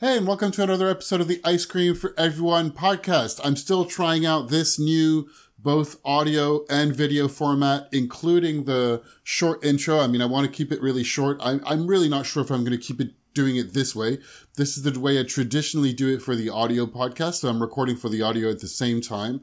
[0.00, 3.40] Hey, and welcome to another episode of the Ice Cream for Everyone podcast.
[3.42, 5.28] I'm still trying out this new
[5.58, 9.98] both audio and video format, including the short intro.
[9.98, 11.38] I mean, I want to keep it really short.
[11.40, 14.18] I'm, I'm really not sure if I'm going to keep it doing it this way.
[14.56, 17.40] This is the way I traditionally do it for the audio podcast.
[17.40, 19.40] So I'm recording for the audio at the same time.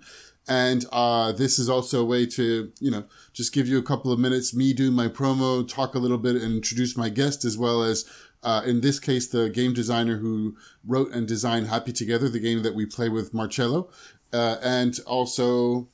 [0.48, 3.04] And uh, this is also a way to, you know,
[3.34, 6.36] just give you a couple of minutes, me do my promo, talk a little bit,
[6.36, 8.06] and introduce my guest, as well as,
[8.46, 10.56] uh, in this case, the game designer who
[10.86, 13.90] wrote and designed Happy Together, the game that we play with Marcelo.
[14.32, 15.90] Uh, and also,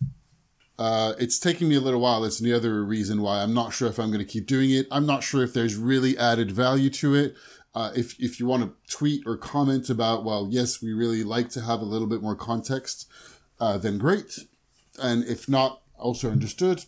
[0.78, 2.22] uh, it's taking me a little while.
[2.22, 4.86] That's the other reason why I'm not sure if I'm going to keep doing it.
[4.92, 7.36] I'm not sure if there's really added value to it.
[7.74, 11.48] Uh, if if you want to tweet or comment about, well, yes, we really like
[11.52, 13.10] to have a little bit more context,
[13.62, 14.40] uh, then great.
[15.02, 16.84] And if not, also understood.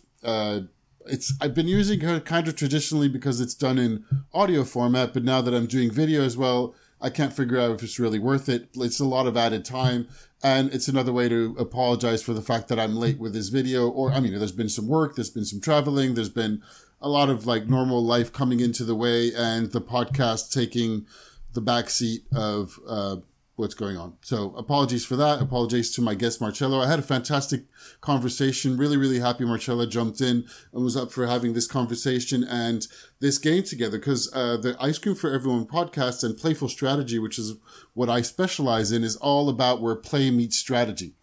[1.06, 5.24] It's I've been using it kind of traditionally because it's done in audio format, but
[5.24, 8.48] now that I'm doing video as well, I can't figure out if it's really worth
[8.48, 8.68] it.
[8.74, 10.08] It's a lot of added time,
[10.42, 13.88] and it's another way to apologize for the fact that I'm late with this video.
[13.88, 16.62] Or I mean, there's been some work, there's been some traveling, there's been
[17.00, 21.06] a lot of like normal life coming into the way and the podcast taking
[21.52, 23.16] the back seat of uh,
[23.56, 24.14] what's going on.
[24.20, 25.40] So apologies for that.
[25.40, 26.80] Apologies to my guest Marcelo.
[26.80, 27.64] I had a fantastic
[28.00, 28.76] conversation.
[28.76, 32.86] Really, really happy Marcelo jumped in and was up for having this conversation and
[33.20, 37.38] this game together because uh, the Ice Cream for Everyone podcast and Playful Strategy, which
[37.38, 37.54] is
[37.92, 41.14] what I specialize in, is all about where play meets strategy.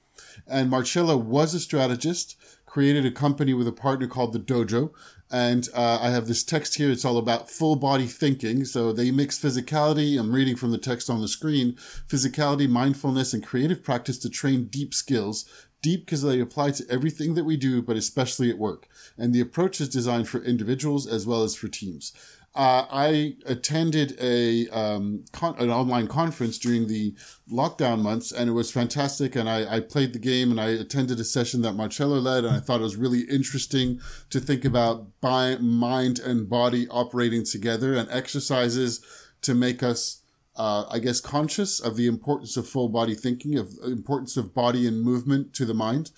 [0.47, 2.37] And Marcelo was a strategist
[2.71, 4.91] created a company with a partner called the Dojo.
[5.31, 6.91] And uh, I have this text here.
[6.91, 8.65] It's all about full body thinking.
[8.65, 10.19] So they mix physicality.
[10.19, 11.73] I'm reading from the text on the screen.
[12.07, 15.45] Physicality, mindfulness, and creative practice to train deep skills.
[15.81, 18.87] Deep because they apply to everything that we do, but especially at work.
[19.17, 22.13] And the approach is designed for individuals as well as for teams.
[22.53, 27.15] Uh, I attended a um, con- an online conference during the
[27.49, 29.37] lockdown months, and it was fantastic.
[29.37, 32.53] And I, I played the game, and I attended a session that Marcelo led, and
[32.53, 37.95] I thought it was really interesting to think about by mind and body operating together
[37.95, 39.03] and exercises
[39.43, 40.17] to make us.
[40.57, 44.53] Uh, I guess conscious of the importance of full body thinking, of the importance of
[44.53, 46.11] body and movement to the mind,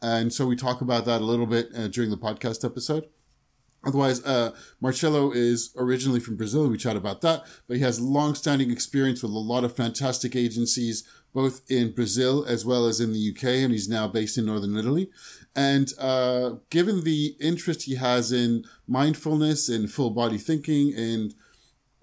[0.00, 3.08] and so we talk about that a little bit uh, during the podcast episode.
[3.84, 6.68] Otherwise, uh, Marcelo is originally from Brazil.
[6.68, 11.04] We chat about that, but he has long-standing experience with a lot of fantastic agencies,
[11.32, 14.76] both in Brazil as well as in the UK, and he's now based in Northern
[14.76, 15.10] Italy.
[15.56, 21.34] And uh, given the interest he has in mindfulness and full body thinking and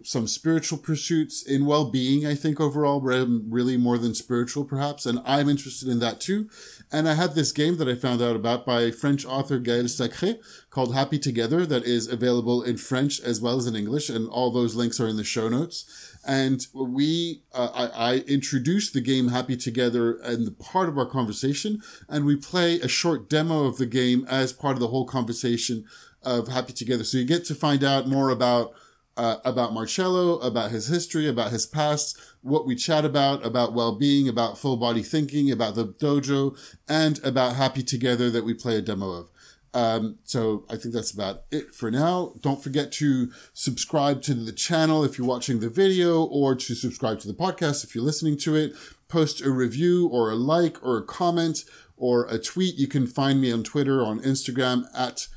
[0.03, 5.49] some spiritual pursuits in well-being i think overall really more than spiritual perhaps and i'm
[5.49, 6.47] interested in that too
[6.91, 10.37] and i had this game that i found out about by french author gael sacré
[10.69, 14.51] called happy together that is available in french as well as in english and all
[14.51, 16.13] those links are in the show notes.
[16.25, 21.05] And we uh, I, I introduced the game happy together in the part of our
[21.05, 25.05] conversation and we play a short demo of the game as part of the whole
[25.05, 25.85] conversation
[26.23, 27.03] of happy together.
[27.03, 28.73] So you get to find out more about
[29.17, 34.29] uh, about Marcelo, about his history, about his past, what we chat about, about well-being,
[34.29, 36.57] about full body thinking, about the dojo,
[36.88, 39.29] and about Happy Together that we play a demo of.
[39.73, 42.33] Um, so I think that's about it for now.
[42.41, 47.19] Don't forget to subscribe to the channel if you're watching the video or to subscribe
[47.19, 48.73] to the podcast if you're listening to it.
[49.07, 52.75] Post a review or a like or a comment or a tweet.
[52.75, 55.28] You can find me on Twitter, on Instagram at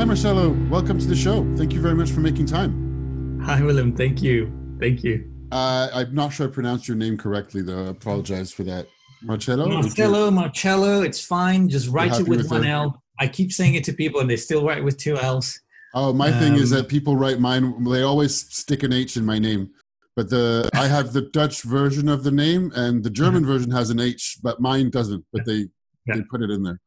[0.00, 0.56] Hi, Marcelo.
[0.70, 1.44] Welcome to the show.
[1.56, 3.40] Thank you very much for making time.
[3.44, 3.94] Hi, Willem.
[3.94, 4.50] Thank you.
[4.80, 5.30] Thank you.
[5.52, 7.86] Uh, I'm not sure I pronounced your name correctly, though.
[7.86, 8.86] I apologize for that.
[9.22, 9.68] Marcelo?
[9.68, 11.02] Marcelo, Marcelo.
[11.02, 11.68] It's fine.
[11.68, 12.70] Just write it with, with one it?
[12.70, 13.02] L.
[13.18, 15.60] I keep saying it to people, and they still write with two L's.
[15.92, 17.84] Oh, my um, thing is um, that people write mine.
[17.84, 19.70] They always stick an H in my name,
[20.16, 23.52] but the I have the Dutch version of the name, and the German uh-huh.
[23.52, 25.24] version has an H, but mine doesn't.
[25.32, 25.68] But they
[26.06, 26.16] yeah.
[26.16, 26.80] they put it in there.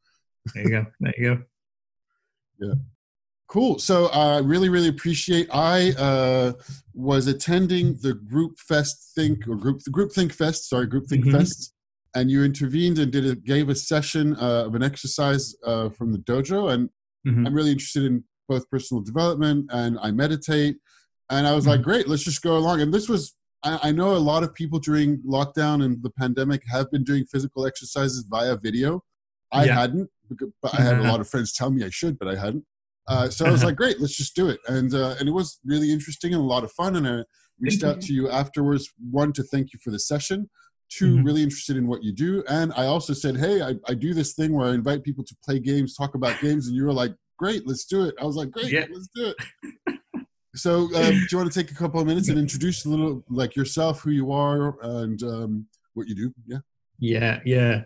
[0.54, 0.86] There you go.
[1.00, 1.44] There you go.
[2.60, 2.74] yeah.
[3.54, 3.78] Cool.
[3.78, 5.48] So I uh, really, really appreciate.
[5.54, 6.54] I uh,
[6.96, 10.68] was attending the Group Fest Think or Group the Group Think Fest.
[10.68, 11.38] Sorry, Group Think mm-hmm.
[11.38, 11.72] Fest,
[12.16, 16.12] and you intervened and did a, gave a session uh, of an exercise uh, from
[16.12, 16.74] the dojo.
[16.74, 16.90] And
[17.28, 17.46] mm-hmm.
[17.46, 20.78] I'm really interested in both personal development and I meditate.
[21.30, 21.74] And I was mm-hmm.
[21.74, 22.82] like, great, let's just go along.
[22.82, 26.64] And this was I, I know a lot of people during lockdown and the pandemic
[26.72, 29.04] have been doing physical exercises via video.
[29.52, 29.76] I yeah.
[29.76, 30.10] hadn't,
[30.64, 32.66] but I had a lot of friends tell me I should, but I hadn't.
[33.08, 34.60] Uh, so I was like, great, let's just do it.
[34.68, 36.96] And uh, and it was really interesting and a lot of fun.
[36.96, 37.24] And I
[37.60, 38.08] reached thank out you.
[38.08, 38.92] to you afterwards.
[39.12, 40.50] One to thank you for the session.
[40.98, 41.24] 2 mm-hmm.
[41.24, 42.44] really interested in what you do.
[42.48, 45.36] And I also said, hey, I, I do this thing where I invite people to
[45.44, 48.16] play games, talk about games, and you were like, great, let's do it.
[48.22, 48.86] I was like, great, yeah.
[48.92, 50.00] let's do it.
[50.56, 53.24] so um, do you want to take a couple of minutes and introduce a little
[53.30, 56.34] like yourself, who you are, and um, what you do?
[56.46, 56.60] Yeah.
[57.00, 57.82] Yeah, yeah.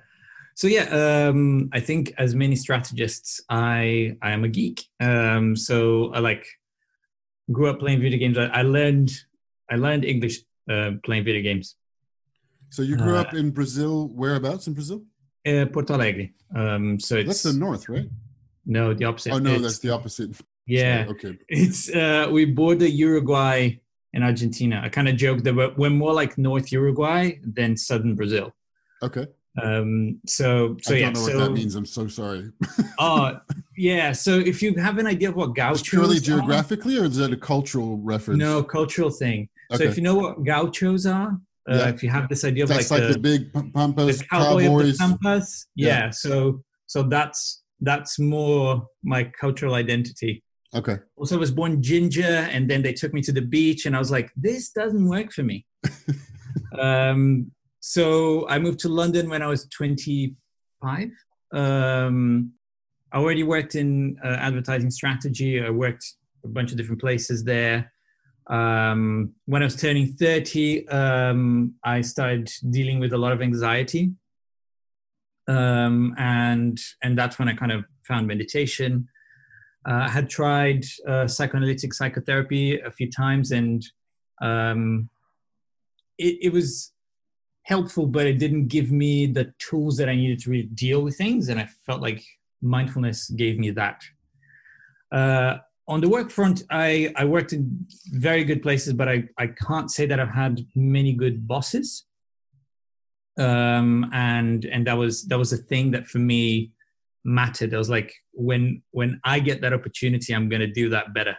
[0.57, 0.85] So yeah,
[1.29, 4.87] um, I think as many strategists, I I am a geek.
[4.99, 6.47] Um, so I like
[7.51, 8.39] grew up playing video games.
[8.39, 9.11] I, I learned
[9.69, 11.75] I learned English uh, playing video games.
[12.71, 14.07] So you grew uh, up in Brazil.
[14.07, 15.03] Whereabouts in Brazil?
[15.45, 16.29] Uh, Porto Alegre.
[16.55, 18.09] Um, so that's the north, right?
[18.65, 19.33] No, the opposite.
[19.33, 20.41] Oh no, it's, that's the opposite.
[20.65, 21.05] Yeah.
[21.05, 21.37] Sorry, okay.
[21.49, 23.77] It's uh, we border Uruguay
[24.11, 24.81] and Argentina.
[24.83, 28.55] I kind of joke that we're, we're more like North Uruguay than Southern Brazil.
[29.03, 29.27] Okay.
[29.61, 31.05] Um, so, so I yeah.
[31.05, 31.75] don't know so, what that means.
[31.75, 32.51] I'm so sorry.
[32.99, 33.35] uh,
[33.75, 34.11] yeah.
[34.11, 37.17] So if you have an idea of what gauchos Just purely geographically, are, or is
[37.17, 38.39] that a cultural reference?
[38.39, 39.49] No, cultural thing.
[39.71, 39.83] Okay.
[39.83, 41.39] So if you know what gauchos are,
[41.69, 41.89] uh, yeah.
[41.89, 44.97] if you have this idea of that's like, like the, the big pampas, the cowboys,
[44.97, 45.87] pampas, yeah.
[45.87, 46.09] yeah.
[46.11, 50.43] So so that's that's more my cultural identity.
[50.75, 50.97] Okay.
[51.15, 53.99] Also, I was born ginger, and then they took me to the beach, and I
[53.99, 55.65] was like, this doesn't work for me.
[56.79, 57.51] um,
[57.87, 61.09] so I moved to London when I was 25.
[61.53, 62.51] Um,
[63.13, 65.63] I already worked in uh, advertising strategy.
[65.63, 66.05] I worked
[66.43, 67.93] a bunch of different places there.
[68.47, 74.11] Um, when I was turning 30, um, I started dealing with a lot of anxiety.
[75.47, 79.07] Um, and, and that's when I kind of found meditation.
[79.89, 83.81] Uh, I had tried uh, psychoanalytic psychotherapy a few times and
[84.41, 85.09] um,
[86.17, 86.91] it, it was
[87.67, 91.17] helpful, but it didn't give me the tools that I needed to really deal with
[91.17, 91.49] things.
[91.49, 92.23] And I felt like
[92.61, 94.01] mindfulness gave me that.
[95.11, 99.47] Uh, on the work front, I, I worked in very good places, but I, I
[99.47, 102.05] can't say that I've had many good bosses.
[103.37, 106.71] Um, and and that was that was a thing that for me
[107.23, 107.73] mattered.
[107.73, 111.37] I was like, when when I get that opportunity, I'm going to do that better.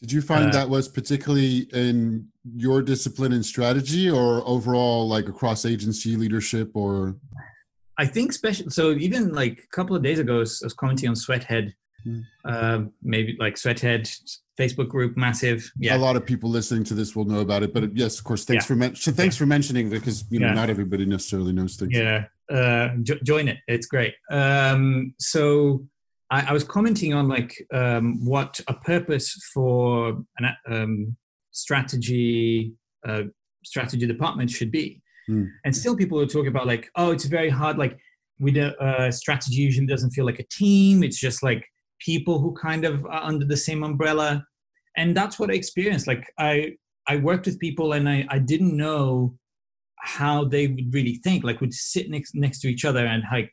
[0.00, 5.28] Did you find uh, that was particularly in your discipline and strategy or overall like
[5.28, 7.16] across agency leadership or?
[7.98, 8.70] I think special.
[8.70, 11.74] So even like a couple of days ago, I was, I was commenting on Sweathead,
[12.06, 12.22] mm.
[12.44, 14.10] uh, maybe like Sweathead
[14.58, 15.70] Facebook group, massive.
[15.78, 17.72] Yeah, a lot of people listening to this will know about it.
[17.72, 18.68] But yes, of course, thanks yeah.
[18.68, 19.40] for men- so thanks yeah.
[19.40, 20.54] for mentioning because you know yeah.
[20.54, 21.96] not everybody necessarily knows things.
[21.96, 23.58] Yeah, uh, jo- join it.
[23.68, 24.14] It's great.
[24.30, 25.86] Um, so
[26.30, 31.16] I, I was commenting on like um, what a purpose for an um,
[31.52, 32.74] strategy
[33.06, 33.22] uh,
[33.64, 35.48] strategy department should be, mm.
[35.64, 37.78] and still people are talking about like, oh, it's very hard.
[37.78, 37.98] Like
[38.40, 41.02] with a uh, strategy usually doesn't feel like a team.
[41.02, 41.64] It's just like
[42.00, 44.44] people who kind of are under the same umbrella,
[44.96, 46.06] and that's what I experienced.
[46.06, 46.72] Like I
[47.08, 49.36] I worked with people and I I didn't know
[49.98, 51.44] how they would really think.
[51.44, 53.50] Like would sit next next to each other and like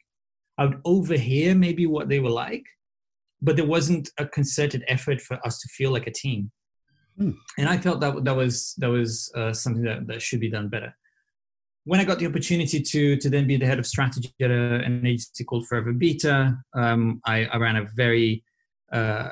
[0.58, 2.66] I would overhear maybe what they were like,
[3.42, 6.52] but there wasn't a concerted effort for us to feel like a team.
[7.20, 7.32] Hmm.
[7.58, 10.70] And I felt that that was that was uh, something that, that should be done
[10.70, 10.96] better.
[11.84, 14.76] When I got the opportunity to to then be the head of strategy at a,
[14.76, 18.44] an agency called Forever Beta, um, I, I, ran a very
[18.94, 19.30] uh,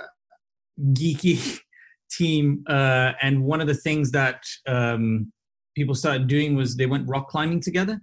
[0.92, 1.60] geeky
[2.12, 5.32] team, uh, and one of the things that um,
[5.76, 8.02] people started doing was they went rock climbing together,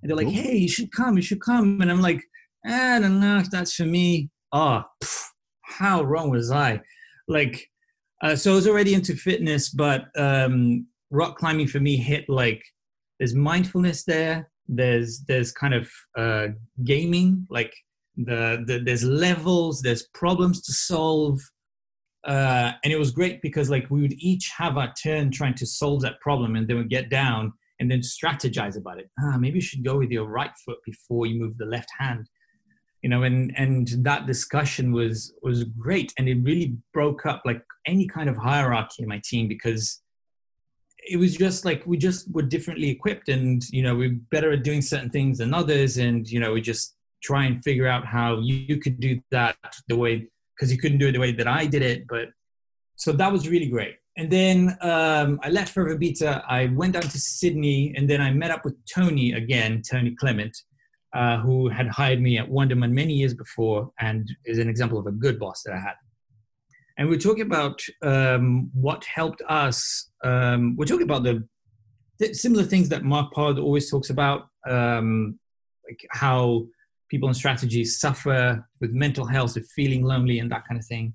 [0.00, 2.22] and they're like, "Hey, you should come, you should come," and I'm like,
[2.64, 4.30] I don't know if that's for me.
[4.52, 4.84] Oh,
[5.62, 6.80] how wrong was I?
[7.26, 7.68] Like,
[8.20, 12.62] uh, so I was already into fitness, but um, rock climbing for me hit like
[13.18, 14.50] there's mindfulness there.
[14.66, 16.48] There's there's kind of uh,
[16.84, 17.74] gaming, like
[18.16, 21.40] the, the there's levels, there's problems to solve,
[22.26, 25.66] uh, and it was great because like we would each have our turn trying to
[25.66, 29.08] solve that problem, and then we get down and then strategize about it.
[29.20, 32.28] Ah, maybe you should go with your right foot before you move the left hand
[33.02, 37.62] you know and and that discussion was was great and it really broke up like
[37.86, 40.02] any kind of hierarchy in my team because
[41.10, 44.64] it was just like we just were differently equipped and you know we're better at
[44.64, 48.38] doing certain things than others and you know we just try and figure out how
[48.38, 49.56] you, you could do that
[49.88, 52.06] the way because you couldn't do it the way that I did it.
[52.08, 52.28] But
[52.96, 53.96] so that was really great.
[54.16, 56.42] And then um, I left for Beta.
[56.48, 60.56] I went down to Sydney, and then I met up with Tony again, Tony Clement,
[61.14, 65.06] uh, who had hired me at Wunderman many years before, and is an example of
[65.06, 65.94] a good boss that I had.
[66.98, 70.10] And we're talking about um, what helped us.
[70.24, 71.46] Um, we're talking about the,
[72.18, 75.38] the, similar things that Mark Pollard always talks about, um,
[75.88, 76.66] like how
[77.08, 81.14] people in strategy suffer with mental health, with feeling lonely, and that kind of thing.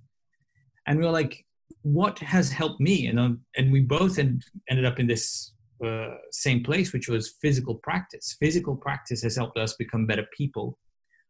[0.87, 1.45] And we are like,
[1.81, 3.07] what has helped me?
[3.07, 7.75] And and we both end, ended up in this uh, same place, which was physical
[7.75, 8.35] practice.
[8.39, 10.77] Physical practice has helped us become better people,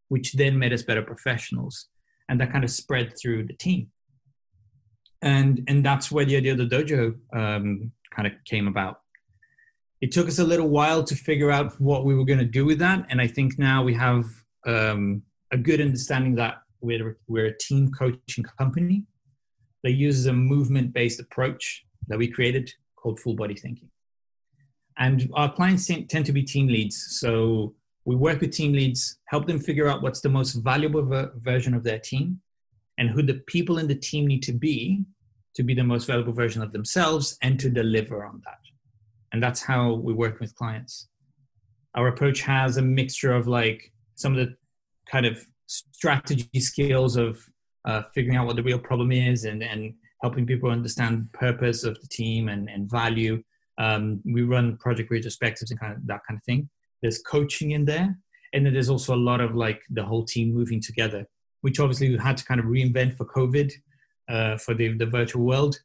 [0.09, 1.88] which then made us better professionals,
[2.29, 3.88] and that kind of spread through the team.
[5.21, 9.00] And and that's where the idea of the dojo um, kind of came about.
[10.01, 12.65] It took us a little while to figure out what we were going to do
[12.65, 14.25] with that, and I think now we have
[14.65, 19.05] um, a good understanding that we're, we're a team coaching company
[19.83, 23.89] that uses a movement based approach that we created called full body thinking.
[24.97, 27.17] And our clients tend to be team leads.
[27.19, 27.73] So
[28.05, 31.73] we work with team leads, help them figure out what's the most valuable ver- version
[31.73, 32.41] of their team
[32.97, 35.03] and who the people in the team need to be
[35.55, 38.59] to be the most valuable version of themselves and to deliver on that.
[39.31, 41.07] And that's how we work with clients.
[41.95, 44.55] Our approach has a mixture of like some of the
[45.09, 47.39] kind of strategy skills of
[47.85, 52.00] uh, figuring out what the real problem is and, and helping people understand purpose of
[52.01, 53.43] the team and, and value.
[53.77, 56.69] Um, we run project retrospectives and kind of that kind of thing.
[57.01, 58.17] There's coaching in there.
[58.53, 61.25] And then there's also a lot of like the whole team moving together,
[61.61, 63.71] which obviously we had to kind of reinvent for COVID,
[64.29, 65.79] uh, for the, the virtual world.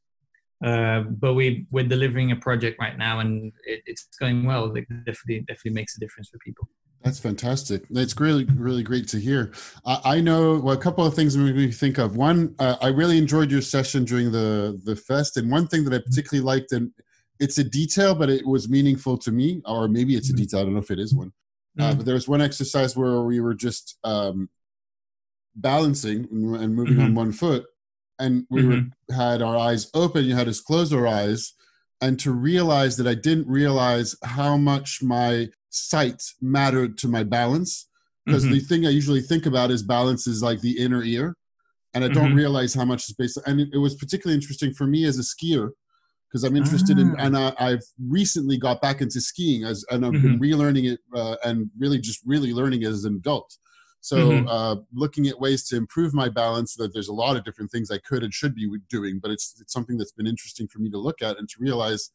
[0.63, 4.67] Uh, but we, we're delivering a project right now and it, it's going well.
[4.77, 6.69] It definitely, definitely makes a difference for people.
[7.03, 7.85] That's fantastic.
[7.91, 9.53] It's really, really great to hear.
[9.87, 12.17] I, I know well, a couple of things we me think of.
[12.17, 15.95] One, uh, I really enjoyed your session during the the fest, and one thing that
[15.95, 16.91] I particularly liked, and
[17.41, 20.43] it's a detail, but it was meaningful to me, or maybe it's a mm-hmm.
[20.43, 20.61] detail.
[20.61, 21.33] I don't know if it is one.
[21.79, 21.99] Uh, mm-hmm.
[21.99, 24.49] but there was one exercise where we were just um,
[25.55, 27.05] balancing and moving mm-hmm.
[27.05, 27.67] on one foot,
[28.19, 29.15] and we mm-hmm.
[29.15, 30.25] had our eyes open.
[30.25, 31.55] You had us close our eyes,
[32.01, 37.89] and to realize that I didn't realize how much my sight mattered to my balance
[38.29, 38.55] because mm-hmm.
[38.55, 41.35] the thing I usually think about is balance is like the inner ear,
[41.95, 42.37] and I don't mm-hmm.
[42.37, 43.39] realize how much is based.
[43.47, 45.71] And it, it, was particularly interesting for me as a skier
[46.29, 47.01] because I'm interested ah.
[47.01, 50.39] in, and I, have recently got back into skiing as, and I've mm-hmm.
[50.39, 53.57] been relearning it uh, and really just really learning it as an adult.
[54.01, 54.49] So, mm-hmm.
[54.49, 57.91] uh, looking at ways to improve my balance, that there's a lot of different things
[57.91, 60.91] I could and should be doing, but it's it's something that's been interesting for me
[60.91, 62.11] to look at and to realize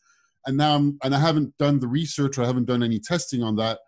[0.45, 3.43] and now I'm, and I haven't done the research or I haven't done any testing
[3.43, 3.79] on that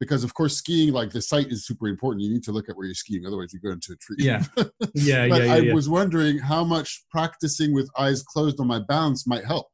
[0.00, 2.22] because of course skiing like the sight is super important.
[2.22, 4.16] You need to look at where you're skiing otherwise you go into a tree.
[4.18, 4.42] Yeah.
[4.94, 5.74] Yeah but yeah, yeah, i yeah.
[5.74, 9.66] was wondering how much practicing with eyes closed on my balance might help.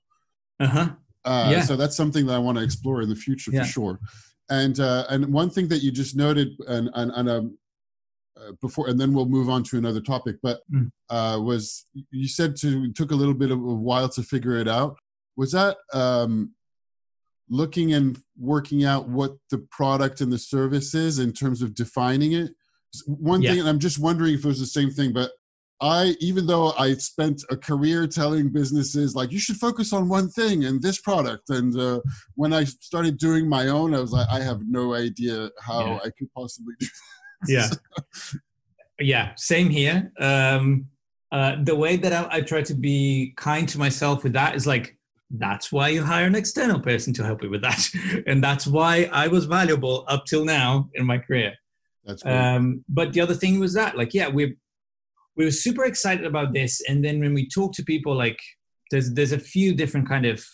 [0.58, 0.90] Uh-huh.
[1.24, 1.62] Uh, yeah.
[1.62, 4.00] so that's something that i want to explore in the future for sure.
[4.48, 7.58] And uh, and one thing that you just noted and and, and um,
[8.36, 10.90] uh, before and then we'll move on to another topic but mm.
[11.10, 14.68] uh, was you said to took a little bit of a while to figure it
[14.68, 14.96] out.
[15.36, 16.52] Was that um,
[17.50, 22.32] looking and working out what the product and the service is in terms of defining
[22.32, 22.52] it
[23.06, 23.50] one yeah.
[23.50, 25.30] thing and i'm just wondering if it was the same thing but
[25.80, 30.28] i even though i spent a career telling businesses like you should focus on one
[30.28, 32.00] thing and this product and uh,
[32.34, 35.98] when i started doing my own i was like i have no idea how yeah.
[36.04, 36.86] i could possibly do
[37.42, 37.78] this.
[38.32, 38.38] yeah
[39.00, 40.86] yeah same here um,
[41.32, 44.66] uh, the way that I, I try to be kind to myself with that is
[44.66, 44.96] like
[45.30, 47.88] that's why you hire an external person to help you with that.
[48.26, 51.54] And that's why i was valuable up till now in my career.
[52.04, 54.56] That's um, but the other thing was that like yeah we
[55.36, 56.80] we were super excited about this.
[56.88, 58.40] And then when we talk to people like
[58.90, 60.44] there's there's a few different kind of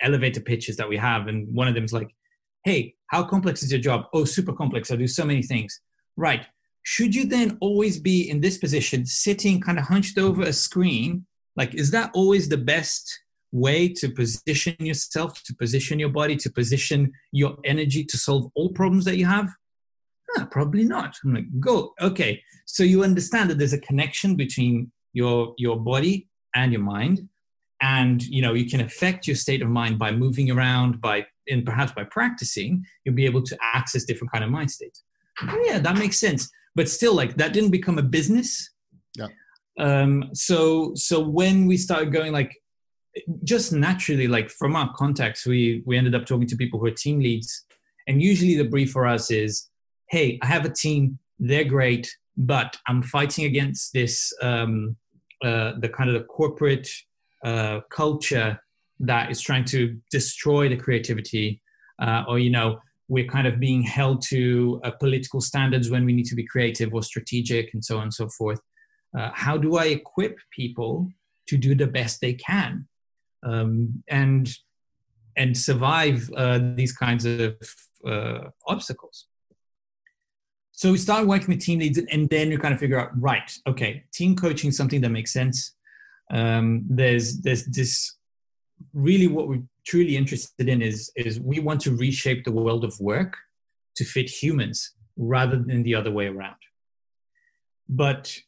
[0.00, 1.28] elevator pitches that we have.
[1.28, 2.10] And one of them is like
[2.64, 4.06] hey how complex is your job?
[4.12, 4.90] Oh super complex.
[4.90, 5.80] I do so many things.
[6.16, 6.44] Right.
[6.82, 11.26] Should you then always be in this position sitting kind of hunched over a screen?
[11.54, 13.20] Like is that always the best
[13.52, 18.70] way to position yourself, to position your body, to position your energy to solve all
[18.70, 19.48] problems that you have?
[20.50, 21.16] Probably not.
[21.24, 21.94] I'm like, go.
[22.00, 22.42] Okay.
[22.66, 27.28] So you understand that there's a connection between your your body and your mind.
[27.80, 31.64] And you know, you can affect your state of mind by moving around, by and
[31.64, 35.02] perhaps by practicing, you'll be able to access different kind of mind states.
[35.42, 36.50] Oh, yeah, that makes sense.
[36.74, 38.70] But still, like that didn't become a business.
[39.16, 39.28] Yeah.
[39.78, 42.54] Um, so so when we started going like,
[43.44, 46.90] just naturally, like from our contacts, we we ended up talking to people who are
[46.90, 47.64] team leads,
[48.06, 49.68] and usually the brief for us is,
[50.10, 51.18] "Hey, I have a team.
[51.38, 52.08] They're great.
[52.40, 54.96] but I'm fighting against this um,
[55.42, 56.88] uh, the kind of the corporate
[57.44, 58.60] uh, culture
[59.00, 61.60] that is trying to destroy the creativity,
[62.00, 66.12] uh, or you know, we're kind of being held to uh, political standards when we
[66.12, 68.60] need to be creative or strategic, and so on and so forth.
[69.18, 71.08] Uh, how do I equip people
[71.48, 72.86] to do the best they can
[73.42, 74.48] um, and
[75.36, 77.56] and survive uh, these kinds of
[78.66, 79.26] obstacles?
[80.72, 83.50] So we start working with team leads, and then you kind of figure out, right?
[83.66, 85.72] Okay, team coaching is something that makes sense.
[86.30, 88.16] Um, there's there's this
[88.92, 92.98] really what we're truly interested in is is we want to reshape the world of
[93.00, 93.36] work
[93.96, 96.56] to fit humans rather than the other way around.
[97.88, 98.38] But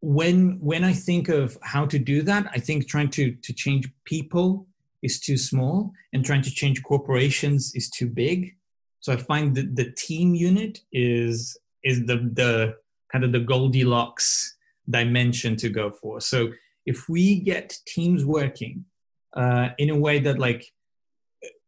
[0.00, 3.88] when when I think of how to do that, I think trying to to change
[4.04, 4.66] people
[5.02, 8.56] is too small, and trying to change corporations is too big.
[9.00, 12.76] So I find that the team unit is is the the
[13.12, 14.56] kind of the Goldilocks
[14.88, 16.20] dimension to go for.
[16.20, 16.52] So
[16.84, 18.84] if we get teams working
[19.36, 20.64] uh, in a way that like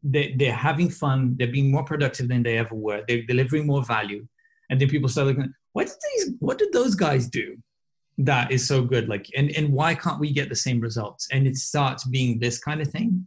[0.03, 3.85] they, they're having fun, they're being more productive than they ever were, they're delivering more
[3.85, 4.27] value,
[4.71, 7.57] and then people start looking, what did these, what did those guys do?
[8.19, 9.09] That is so good.
[9.09, 11.29] Like, and and why can't we get the same results?
[11.33, 13.27] And it starts being this kind of thing.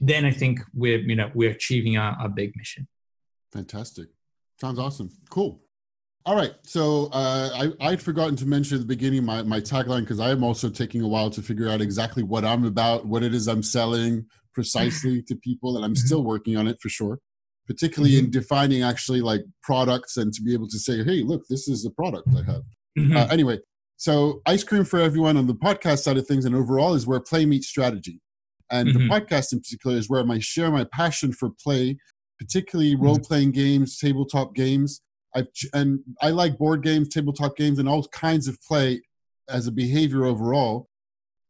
[0.00, 2.88] Then I think we're you know we're achieving our, our big mission.
[3.52, 4.08] Fantastic.
[4.60, 5.10] Sounds awesome.
[5.30, 5.60] Cool.
[6.26, 6.54] All right.
[6.64, 10.30] So uh, I, I'd forgotten to mention at the beginning my, my tagline because I
[10.30, 13.46] am also taking a while to figure out exactly what I'm about, what it is
[13.46, 15.76] I'm selling precisely to people.
[15.76, 16.04] And I'm mm-hmm.
[16.04, 17.20] still working on it for sure,
[17.68, 18.24] particularly mm-hmm.
[18.24, 21.86] in defining actually like products and to be able to say, hey, look, this is
[21.86, 22.62] a product I have.
[22.98, 23.16] Mm-hmm.
[23.16, 23.60] Uh, anyway,
[23.96, 27.20] so Ice Cream for Everyone on the podcast side of things and overall is where
[27.20, 28.20] play meets strategy.
[28.70, 29.12] And the mm-hmm.
[29.12, 31.98] podcast in particular is where I share my passion for play
[32.38, 33.04] particularly mm-hmm.
[33.04, 35.00] role playing games, tabletop games.
[35.34, 39.02] I've, and I like board games, tabletop games, and all kinds of play
[39.48, 40.88] as a behavior overall.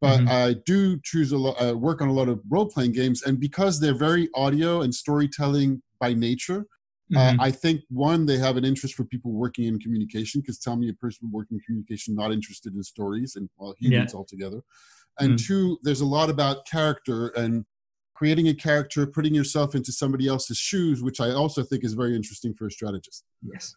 [0.00, 0.29] But mm-hmm.
[0.29, 3.41] I do choose a lot, uh, work on a lot of role playing games, and
[3.41, 6.67] because they're very audio and storytelling by nature,
[7.12, 7.40] mm-hmm.
[7.40, 10.40] uh, I think one they have an interest for people working in communication.
[10.40, 14.12] Because tell me a person working in communication not interested in stories and well humans
[14.12, 14.19] yeah.
[14.19, 14.62] altogether.
[15.19, 15.47] And mm-hmm.
[15.47, 17.64] two, there's a lot about character and
[18.14, 22.16] creating a character, putting yourself into somebody else's shoes, which I also think is very
[22.16, 23.25] interesting for a strategist.
[23.42, 23.76] Yes.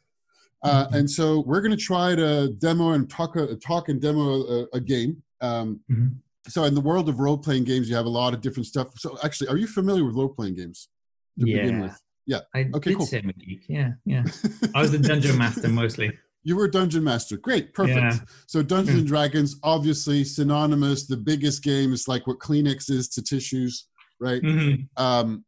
[0.63, 0.95] Uh, mm-hmm.
[0.95, 4.65] And so we're going to try to demo and talk, a, talk and demo a,
[4.73, 5.21] a game.
[5.41, 6.07] Um, mm-hmm.
[6.47, 8.87] So in the world of role playing games, you have a lot of different stuff.
[8.97, 10.87] So actually, are you familiar with role playing games?
[11.35, 11.93] yeah.
[12.29, 12.41] Yeah.
[12.55, 13.07] I okay, did cool.
[13.07, 13.65] say I'm a geek.
[13.67, 14.23] Yeah, yeah.
[14.75, 16.11] I was the dungeon master mostly.
[16.43, 17.35] You were dungeon master.
[17.35, 17.97] Great, perfect.
[17.97, 18.17] Yeah.
[18.47, 21.05] So Dungeons and Dragons, obviously synonymous.
[21.05, 23.89] The biggest game is like what Kleenex is to tissues
[24.19, 24.41] right?
[24.41, 25.03] Mm-hmm.
[25.03, 25.45] Um,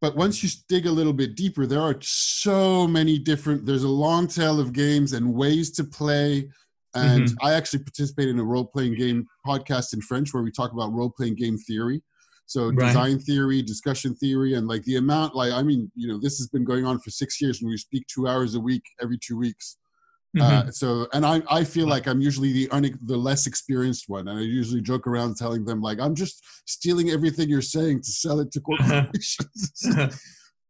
[0.00, 3.64] but once you dig a little bit deeper, there are so many different.
[3.64, 6.50] There's a long tail of games and ways to play.
[6.94, 7.46] And mm-hmm.
[7.46, 10.92] I actually participate in a role playing game podcast in French where we talk about
[10.92, 12.02] role playing game theory.
[12.46, 12.88] So right.
[12.88, 16.48] design theory, discussion theory, and like the amount, like I mean, you know, this has
[16.48, 19.36] been going on for six years, and we speak two hours a week every two
[19.36, 19.78] weeks.
[20.36, 20.68] Mm-hmm.
[20.68, 24.28] Uh, so, and I, I feel like I'm usually the un- the less experienced one,
[24.28, 28.10] and I usually joke around telling them like I'm just stealing everything you're saying to
[28.10, 29.86] sell it to corporations.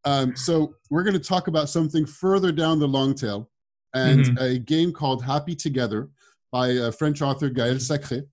[0.05, 3.51] um, so, we're going to talk about something further down the long tail,
[3.95, 4.45] and mm-hmm.
[4.45, 6.11] a game called Happy Together
[6.53, 8.25] by a French author Gaël Sacré.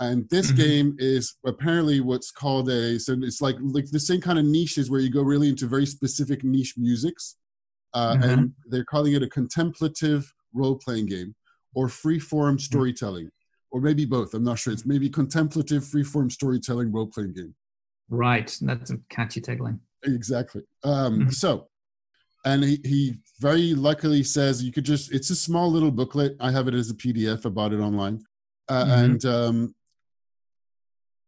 [0.00, 0.56] And this mm-hmm.
[0.56, 4.90] game is apparently what's called a so it's like like the same kind of niches
[4.90, 7.36] where you go really into very specific niche musics,
[7.94, 8.22] uh, mm-hmm.
[8.22, 11.34] and they're calling it a contemplative role playing game
[11.74, 12.58] or free form hmm.
[12.58, 13.30] storytelling,
[13.70, 14.34] or maybe both.
[14.34, 14.72] I'm not sure.
[14.72, 17.54] It's maybe contemplative free form storytelling role playing game.
[18.08, 18.56] Right.
[18.60, 19.78] That's a catchy tagline.
[20.04, 20.62] Exactly.
[20.84, 21.30] Um, mm-hmm.
[21.30, 21.68] So,
[22.44, 26.36] and he, he very luckily says you could just, it's a small little booklet.
[26.40, 28.22] I have it as a PDF about it online.
[28.68, 29.04] Uh, mm-hmm.
[29.04, 29.74] And um,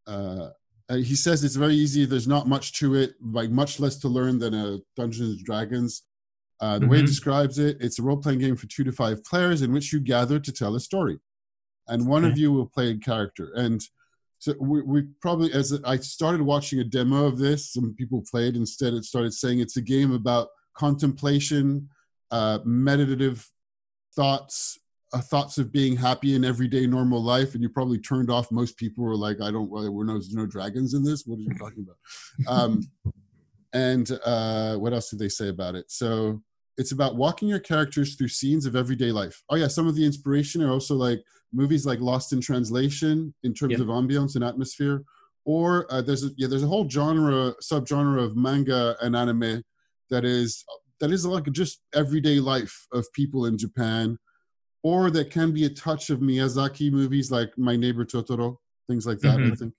[0.06, 0.48] uh,
[0.90, 2.04] he says it's very easy.
[2.04, 6.02] There's not much to it, like much less to learn than a Dungeons and Dragons.
[6.60, 6.90] Uh, the mm-hmm.
[6.90, 7.06] way it mm-hmm.
[7.06, 10.00] describes it, it's a role playing game for two to five players in which you
[10.00, 11.18] gather to tell a story.
[11.88, 12.32] And one okay.
[12.32, 13.52] of you will play a character.
[13.54, 13.82] And
[14.38, 18.56] so we, we, probably, as I started watching a demo of this, some people played
[18.56, 21.88] instead, it started saying it's a game about contemplation,
[22.30, 23.50] uh, meditative
[24.14, 24.78] thoughts,
[25.14, 27.54] uh, thoughts of being happy in everyday normal life.
[27.54, 30.34] And you probably turned off most people were like, I don't, well, we're no, there's
[30.34, 31.24] no dragons in this.
[31.26, 32.52] What are you talking about?
[32.52, 32.82] Um,
[33.72, 35.90] and uh, what else did they say about it?
[35.90, 36.42] So
[36.76, 39.42] it's about walking your characters through scenes of everyday life.
[39.50, 41.22] Oh yeah, some of the inspiration are also like
[41.52, 45.04] movies like Lost in Translation in terms of ambience and atmosphere,
[45.44, 49.62] or uh, there's a, yeah there's a whole genre subgenre of manga and anime
[50.10, 50.64] that is
[51.00, 54.18] that is like just everyday life of people in Japan.
[54.84, 59.18] Or that can be a touch of Miyazaki movies like My Neighbor Totoro, things like
[59.20, 59.40] that.
[59.40, 59.58] I Mhm.
[59.58, 59.74] think.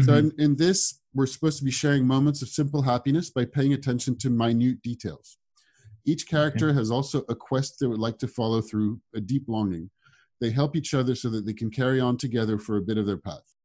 [0.00, 3.72] So in, in this, we're supposed to be sharing moments of simple happiness by paying
[3.74, 5.38] attention to minute details.
[6.04, 9.90] Each character has also a quest they would like to follow through a deep longing.
[10.40, 13.06] They help each other so that they can carry on together for a bit of
[13.06, 13.56] their path.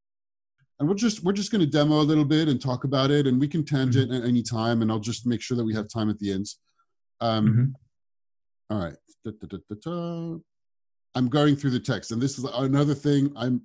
[0.79, 3.27] And we're just we're just going to demo a little bit and talk about it,
[3.27, 5.88] and we can tangent at any time, and I'll just make sure that we have
[5.88, 6.57] time at the ends.
[7.21, 7.73] Um, Mhm.
[8.71, 8.97] all right.
[9.23, 10.39] Da, da, da.
[11.15, 13.32] I'm going through the text, and this is another thing.
[13.36, 13.62] I'm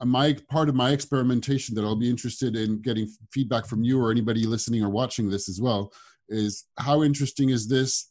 [0.00, 4.00] uh, my part of my experimentation that I'll be interested in getting feedback from you
[4.00, 5.92] or anybody listening or watching this as well.
[6.28, 8.10] Is how interesting is this?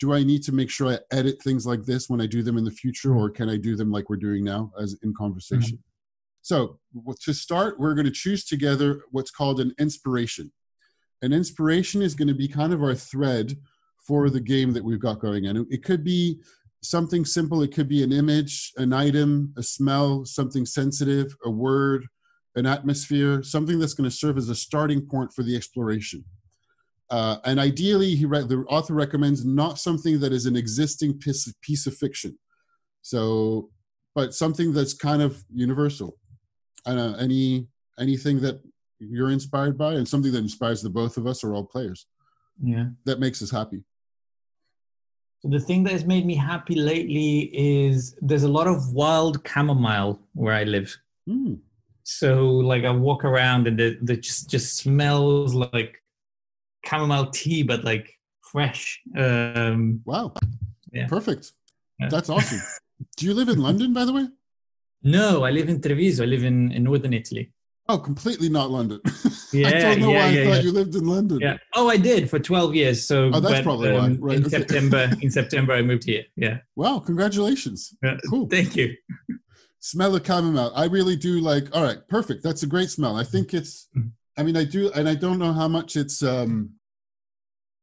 [0.00, 2.56] Do I need to make sure I edit things like this when I do them
[2.56, 5.78] in the future, or can I do them like we're doing now, as in conversation?
[6.42, 6.78] So
[7.20, 10.50] to start, we're going to choose together what's called an inspiration.
[11.20, 13.56] An inspiration is going to be kind of our thread
[14.06, 15.46] for the game that we've got going.
[15.46, 16.40] And it could be
[16.82, 17.62] something simple.
[17.62, 22.06] It could be an image, an item, a smell, something sensitive, a word,
[22.56, 26.24] an atmosphere, something that's going to serve as a starting point for the exploration.
[27.10, 31.52] Uh, and ideally, he re- the author recommends not something that is an existing piece,
[31.62, 32.38] piece of fiction.
[33.02, 33.70] So,
[34.14, 36.18] but something that's kind of universal.
[36.86, 37.66] I don't know, any
[37.98, 38.60] anything that
[39.00, 42.06] you're inspired by, and something that inspires the both of us or all players
[42.62, 42.86] Yeah.
[43.06, 43.84] that makes us happy.
[45.40, 49.46] So the thing that has made me happy lately is there's a lot of wild
[49.46, 50.96] chamomile where I live.
[51.28, 51.60] Mm,
[52.02, 56.02] So like I walk around and it, it just just smells like
[56.84, 59.00] chamomile tea, but like fresh.
[59.16, 60.32] Um, wow,
[60.92, 61.06] Yeah.
[61.06, 61.52] perfect.
[62.00, 62.08] Yeah.
[62.08, 62.60] That's awesome.
[63.16, 64.26] Do you live in London, by the way?
[65.04, 66.24] no, I live in Treviso.
[66.24, 67.52] I live in, in northern Italy.
[67.90, 69.00] Oh, completely not London.
[69.06, 69.10] I
[69.52, 70.60] Yeah, don't know yeah, why I yeah, thought yeah.
[70.60, 71.38] you lived in London.
[71.40, 71.56] Yeah.
[71.74, 73.06] Oh, I did for 12 years.
[73.06, 73.98] So Oh, that's but, probably why.
[74.00, 74.58] um, Right, in okay.
[74.58, 76.24] September, in September I moved here.
[76.36, 76.58] Yeah.
[76.76, 77.94] Wow, congratulations.
[78.02, 78.18] Yeah.
[78.28, 78.46] Cool.
[78.48, 78.94] Thank you.
[79.80, 80.72] Smell of chamomile.
[80.74, 81.74] I really do like.
[81.74, 82.42] All right, perfect.
[82.42, 83.16] That's a great smell.
[83.16, 83.88] I think it's.
[83.96, 84.10] Mhm.
[84.36, 86.70] I mean, I do, and I don't know how much it's um,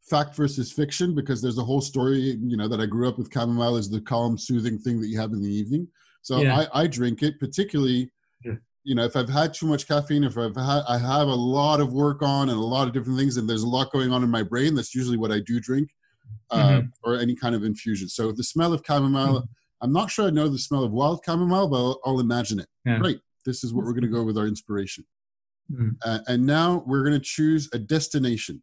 [0.09, 2.19] fact versus fiction because there's a whole story.
[2.19, 5.19] You know that I grew up with chamomile is the calm, soothing thing that you
[5.19, 5.87] have in the evening.
[6.21, 6.45] So.
[6.45, 8.11] I, I drink it, particularly.
[8.85, 11.79] You know, if I've had too much caffeine, if I've had, I have a lot
[11.81, 14.23] of work on and a lot of different things, and there's a lot going on
[14.23, 14.75] in my brain.
[14.75, 15.89] That's usually what I do drink,
[16.51, 16.91] uh, Mhm.
[17.03, 18.07] or any kind of infusion.
[18.09, 19.49] So the smell of chamomile.
[19.81, 22.67] I'm not sure I know the smell of wild chamomile, but I'll, I'll imagine it.
[22.85, 22.97] Yeah.
[22.99, 23.19] Great.
[23.45, 25.03] This is what we're going to go with our inspiration.
[25.71, 25.97] Mm.
[26.05, 28.61] Uh, and now we're going to choose a destination.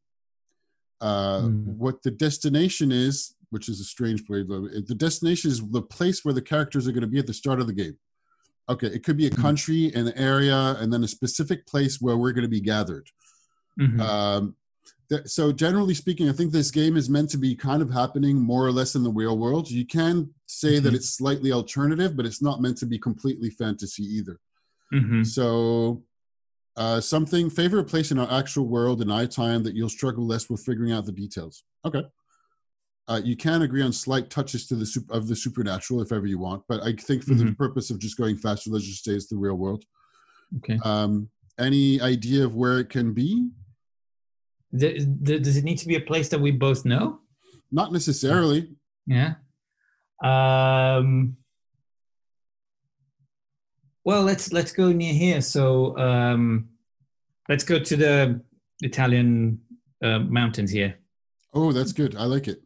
[1.00, 1.76] Uh, Mm.
[1.76, 6.32] What the destination is, which is a strange way, the destination is the place where
[6.34, 7.98] the characters are going to be at the start of the game.
[8.68, 9.42] Okay, it could be a Mm.
[9.42, 13.08] country, an area, and then a specific place where we're going to be gathered.
[13.78, 14.00] Mhm.
[14.00, 14.56] Um,
[15.08, 18.40] th- so generally speaking, I think this game is meant to be kind of happening
[18.40, 19.70] more or less in the real world.
[19.70, 20.96] You can say that Mhm.
[20.96, 24.38] it's slightly alternative, but it's not meant to be completely fantasy either.
[24.92, 25.26] Mhm.
[25.26, 26.04] So
[26.74, 30.48] uh, something favorite place in our actual world in eye time that you'll struggle less
[30.48, 31.64] with figuring out the details.
[31.84, 32.02] Okay.
[33.08, 36.38] Uh, you can agree on slight touches to the of the supernatural if ever you
[36.38, 37.58] want, but I think for the Mhm.
[37.58, 39.84] purpose of just going faster, let's just say it's the real world.
[40.58, 40.78] Okay.
[40.84, 43.50] Um, any idea of where it can be?
[44.78, 47.20] Th- th- does it need to be a place that we both know?
[47.72, 48.70] Not necessarily.
[49.06, 49.34] Yeah.
[50.22, 51.36] Um,
[54.04, 55.40] well, let's let's go near here.
[55.42, 56.68] So um,
[57.48, 58.40] let's go to the
[58.82, 59.60] Italian
[60.02, 60.98] uh, mountains here.
[61.52, 62.14] Oh, that's good.
[62.16, 62.62] I like it.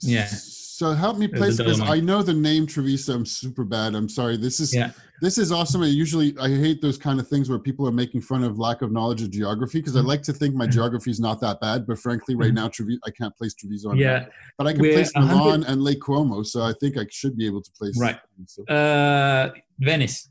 [0.00, 0.26] Yeah.
[0.26, 3.14] So help me place because I know the name Treviso.
[3.14, 3.94] I'm super bad.
[3.94, 4.36] I'm sorry.
[4.36, 4.90] This is Yeah.
[5.20, 5.82] this is awesome.
[5.82, 8.82] I usually I hate those kind of things where people are making fun of lack
[8.82, 10.06] of knowledge of geography because I Mhm.
[10.06, 10.72] like to think my Mhm.
[10.72, 11.86] geography is not that bad.
[11.86, 12.56] But frankly, right Mhm.
[12.56, 13.96] now Treviso I can't place Treviso on.
[13.98, 14.12] Yeah.
[14.20, 14.32] map.
[14.58, 17.46] But I can We're place Milan and Lake Como, so I think I should be
[17.46, 17.96] able to place.
[17.96, 18.18] Right.
[18.46, 20.28] So, Uh, Venice.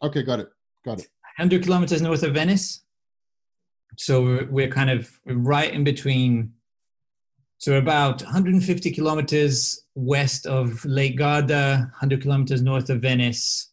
[0.00, 0.48] okay, got it.
[0.84, 1.08] Got it.
[1.36, 2.82] 100 kilometers north of Venice.
[3.98, 6.52] So we're, we're kind of right in between.
[7.62, 13.70] So we're about 150 kilometers west of Lake Garda, 100 kilometers north of Venice,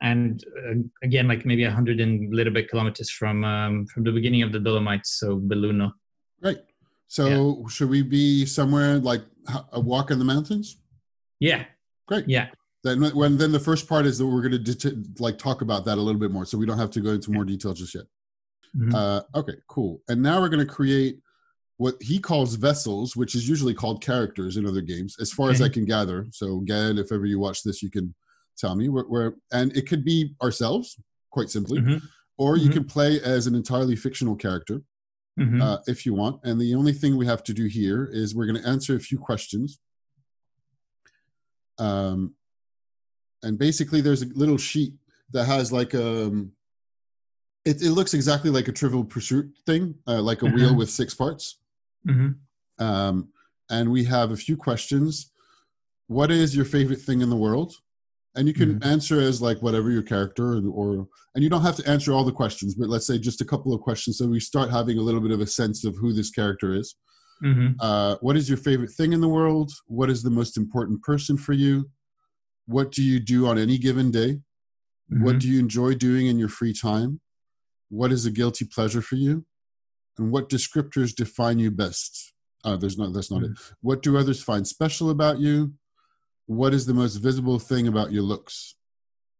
[0.00, 4.12] and uh, again, like maybe 100 and a little bit kilometers from um, from the
[4.12, 5.92] beginning of the Dolomites, so Belluno.
[6.40, 6.56] Right.
[7.08, 9.20] So should we be somewhere like
[9.72, 10.78] a walk in the mountains?
[11.38, 11.66] Yeah,
[12.06, 12.26] Great.
[12.30, 12.48] yeah.
[12.82, 15.84] Then when then the first part is that we're going to det- like talk about
[15.84, 17.94] that a little bit more, so we don't have to go into more detail just
[17.94, 18.04] yet.
[18.74, 18.94] Mhm.
[18.94, 20.00] Uh, okay, cool.
[20.08, 21.20] And now we're going to create
[21.78, 25.62] what he calls vessels, which is usually called characters in other games, as far as
[25.62, 26.26] I can gather.
[26.32, 28.14] So, Gael, if ever you watch this, you can
[28.58, 30.98] tell me where, where and it could be ourselves,
[31.30, 32.02] quite simply, Mhm.
[32.36, 32.72] or you Mhm.
[32.72, 34.82] can play as an entirely fictional character
[35.38, 35.62] Mhm.
[35.62, 36.40] uh, if you want.
[36.42, 39.00] And the only thing we have to do here is we're going to answer a
[39.00, 39.78] few questions.
[41.78, 42.34] Um,
[43.44, 44.94] and basically there's a little sheet
[45.30, 46.50] that has like um
[47.64, 50.54] it, it looks exactly like a trivial pursuit thing uh, like a Mhm.
[50.54, 51.58] wheel with six parts
[52.06, 52.28] hmm
[52.78, 53.28] um
[53.70, 55.32] and we have a few questions
[56.06, 57.74] what is your favorite thing in the world
[58.34, 61.74] and you can answer as like whatever your character and, or and you don't have
[61.76, 64.38] to answer all the questions but let's say just a couple of questions so we
[64.40, 66.96] start having a little bit of a sense of who this character is
[67.40, 69.70] hmm uh, what is your favorite thing in the world?
[69.86, 71.88] What is the most important person for you?
[72.66, 74.40] What do you do on any given day?
[75.08, 75.40] What Mhm.
[75.40, 77.20] do you enjoy doing in your free time?
[77.88, 79.46] What is a guilty pleasure for you?
[80.18, 82.32] And what descriptors define you best?
[82.64, 83.12] Uh, there's not.
[83.12, 83.52] That's not it.
[83.82, 85.72] What do others find special about you?
[86.46, 88.74] What is the most visible thing about your looks?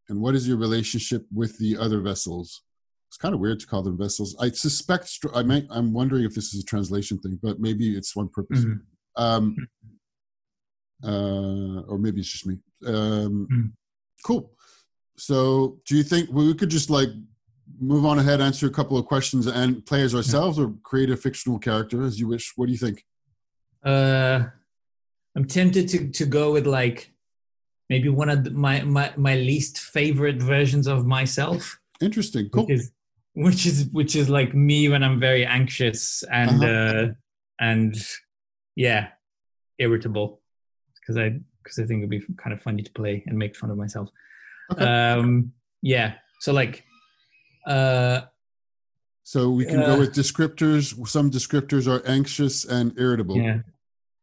[0.08, 2.62] And what is your relationship with the other vessels?
[3.08, 4.36] It's kind of weird to call them vessels.
[4.40, 5.18] I suspect.
[5.34, 5.66] I might.
[5.70, 8.64] I'm wondering if this is a translation thing, but maybe it's one purpose.
[8.64, 8.80] Mhm.
[9.16, 9.56] Um,
[11.04, 12.58] uh, or maybe it's just me.
[12.86, 13.72] Um, Mm.
[14.24, 14.52] Cool.
[15.16, 17.08] So, do you think we could just like
[17.80, 21.16] move on ahead, answer a couple of questions, and play as ourselves, or create a
[21.16, 22.52] fictional character as you wish?
[22.56, 23.04] What do you think?
[23.84, 24.44] Uh,
[25.36, 27.12] I'm tempted to to go with like
[27.88, 32.48] maybe one of the, my my my least favorite versions of myself, Interesting.
[32.50, 32.64] Cool.
[32.66, 32.92] which is
[33.34, 36.66] which is which is like me when I'm very anxious and Uh-huh.
[36.66, 37.06] uh
[37.60, 37.94] and
[38.76, 39.08] yeah,
[39.78, 40.40] irritable
[41.00, 43.70] because I because I think it'd be kind of funny to play and make fun
[43.70, 44.08] of myself.
[44.72, 44.84] Okay.
[44.84, 45.52] Um,
[45.82, 46.14] yeah.
[46.40, 46.84] So like,
[47.68, 48.20] uh,
[49.22, 50.94] So we can uh, go with descriptors.
[51.06, 53.36] Some descriptors are anxious and irritable.
[53.36, 53.58] yeah,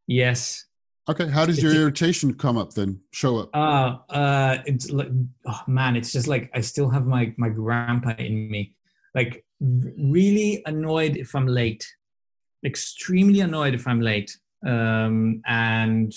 [0.07, 0.65] yes.
[1.07, 1.27] Okay.
[1.27, 2.99] How does your irritation come up then?
[3.11, 3.49] Show up.
[3.53, 5.09] Uh, uh, it's like,
[5.45, 8.75] oh man, it's just like I still have my my grandpa in me.
[9.13, 11.85] Like, really annoyed if I'm late.
[12.65, 14.35] Extremely annoyed if I'm late.
[14.65, 16.11] Um, and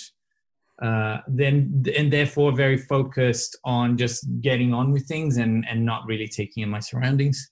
[0.81, 6.05] uh, then and therefore very focused on just getting on with things and and not
[6.07, 7.51] really taking in my surroundings.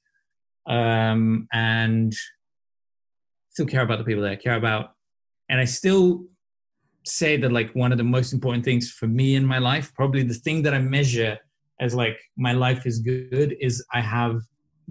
[0.67, 2.13] Um, and
[3.51, 4.93] still care about the people that I care about,
[5.49, 6.25] and I still
[7.05, 10.23] say that like one of the most important things for me in my life probably
[10.23, 11.37] the thing that i measure
[11.79, 14.41] as like my life is good is i have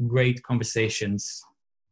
[0.06, 1.42] great conversations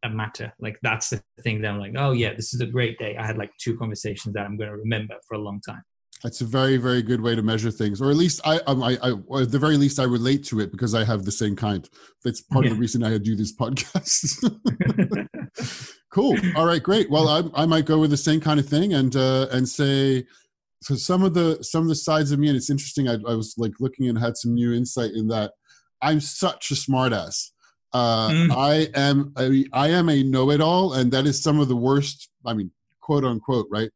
[0.02, 0.52] that matter.
[0.60, 3.16] Like that's the thing that i'm like oh yeah this is a great day.
[3.16, 5.82] I had like two conversations that i'm going to remember for a long time
[6.24, 8.96] That's a very, very good way to measure things, or at least I, um, I,
[9.02, 11.54] I, or at the very least, I relate to it because I have the same
[11.54, 11.86] kind.
[12.24, 14.42] That's part of the reason I do this podcast.
[16.10, 16.34] cool.
[16.56, 17.10] All right, great.
[17.10, 20.24] Well, I, I might go with the same kind of thing and uh, and say,
[20.80, 23.06] so some of the some of the sides of me, and it's interesting.
[23.06, 25.52] I, I was like looking and had some new insight in that
[26.00, 27.50] I'm such a smartass.
[27.92, 28.56] Uh, Mm.
[28.56, 32.30] I am a, I am a know-it-all, and that is some of the worst.
[32.44, 33.90] I mean, quote unquote, right?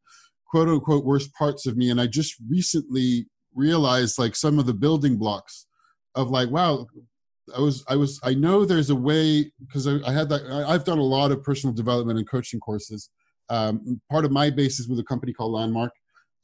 [0.50, 1.90] Quote unquote worst parts of me.
[1.90, 5.66] And I just recently realized like some of the building blocks
[6.14, 6.86] of like, wow,
[7.56, 10.72] I was I was I know there's a way because I, I had that I,
[10.72, 13.10] I've done a lot of personal development and coaching courses.
[13.50, 15.92] Um, part of my base is with a company called Landmark,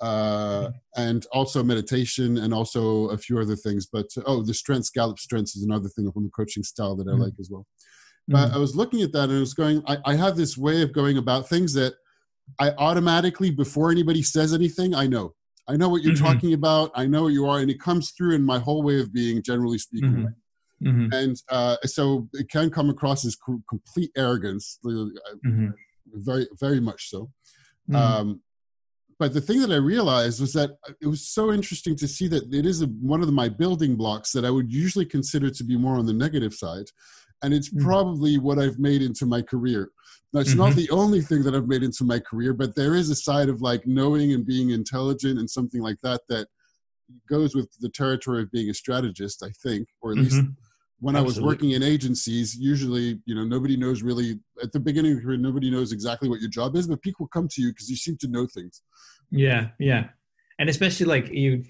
[0.01, 3.87] uh, and also meditation and also a few other things.
[3.87, 7.13] But oh, the strengths Gallup strengths is another thing from the coaching style that I
[7.13, 7.21] Mhm.
[7.21, 7.67] like as well.
[8.27, 10.81] But I was looking at that and I was going, I, I have this way
[10.81, 11.95] of going about things that
[12.61, 15.35] I automatically, before anybody says anything, I know.
[15.67, 16.21] I know what you're Mhm.
[16.21, 16.91] talking about.
[16.95, 19.43] I know what you are, and it comes through in my whole way of being,
[19.43, 20.27] generally speaking.
[20.27, 20.35] Mhm.
[20.83, 25.73] Mhm, And uh, so it can come across as co- complete arrogance, mhm,
[26.13, 27.31] very, very much so.
[27.89, 27.95] mhm.
[27.97, 28.43] Um,
[29.19, 32.53] but the thing that I realized was that it was so interesting to see that
[32.53, 35.77] it is a, one of my building blocks that I would usually consider to be
[35.77, 36.87] more on the negative side.
[37.45, 37.83] And it's Mm.
[37.83, 39.91] probably what I've made into my career.
[40.33, 43.11] Now, it's not the only thing that I've made into my career, but there is
[43.11, 46.49] a side of like knowing and being intelligent and something like that that
[47.29, 50.57] goes with the territory of being a strategist, I think, or at least Mhm.
[51.01, 55.13] when I was working in agencies, usually, you know, nobody knows really at the beginning
[55.13, 57.69] of your career, nobody knows exactly what your job is, but people come to you
[57.69, 58.81] because you seem to know things.
[59.31, 60.09] Yeah, yeah,
[60.59, 61.65] and especially like you.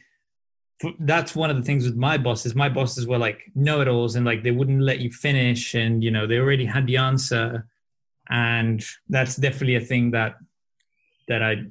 [0.98, 2.54] That's one of the things with my bosses.
[2.54, 6.26] My bosses were like know-it-alls, and like they wouldn't let you finish, and you know
[6.26, 7.66] they already had the answer,
[8.28, 10.36] and that's definitely a thing that
[11.28, 11.66] that I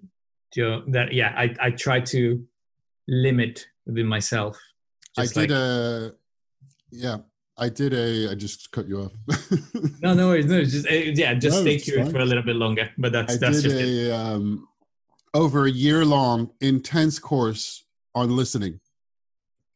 [0.51, 0.83] do.
[0.87, 2.43] That yeah, I I try to
[3.07, 4.57] limit within myself.
[5.17, 6.13] I did like, a,
[6.89, 7.17] yeah,
[7.57, 9.11] I did a, I just cut you off.
[10.01, 12.13] no, no worries, no, just eh, yeah, just No, stay curious fine.
[12.15, 12.89] for a little bit longer.
[12.97, 14.09] But that's I that's did just it.
[14.09, 14.67] a, um,
[15.33, 17.85] over a year long intense course
[18.15, 18.79] on listening.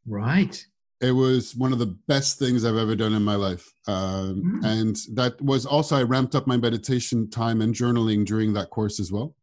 [0.08, 0.66] Right.
[1.00, 3.72] It was one of the best things I've ever done in my life.
[3.88, 4.66] Um, Mm.
[4.66, 9.00] And that was also, I ramped up my meditation time and journaling during that course
[9.00, 9.36] as well.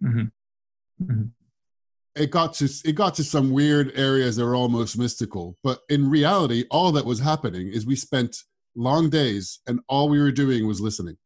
[0.00, 0.24] hmm
[2.14, 5.56] it got to it got to some weird areas that were almost mystical.
[5.62, 8.36] But in reality, all that was happening is we spent
[8.76, 11.16] long days and all we were doing was listening.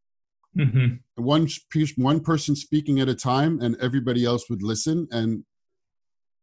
[0.56, 1.00] Mhm.
[1.16, 1.48] One
[1.96, 5.06] one person speaking at a time, and everybody else would listen.
[5.10, 5.44] And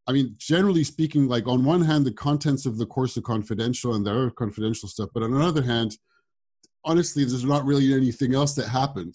[0.06, 3.94] I mean, generally speaking, like on one hand, the contents of the course are confidential
[3.94, 5.96] and there are confidential stuff, but on the other hand,
[6.84, 9.14] honestly, there's not really anything else that happened.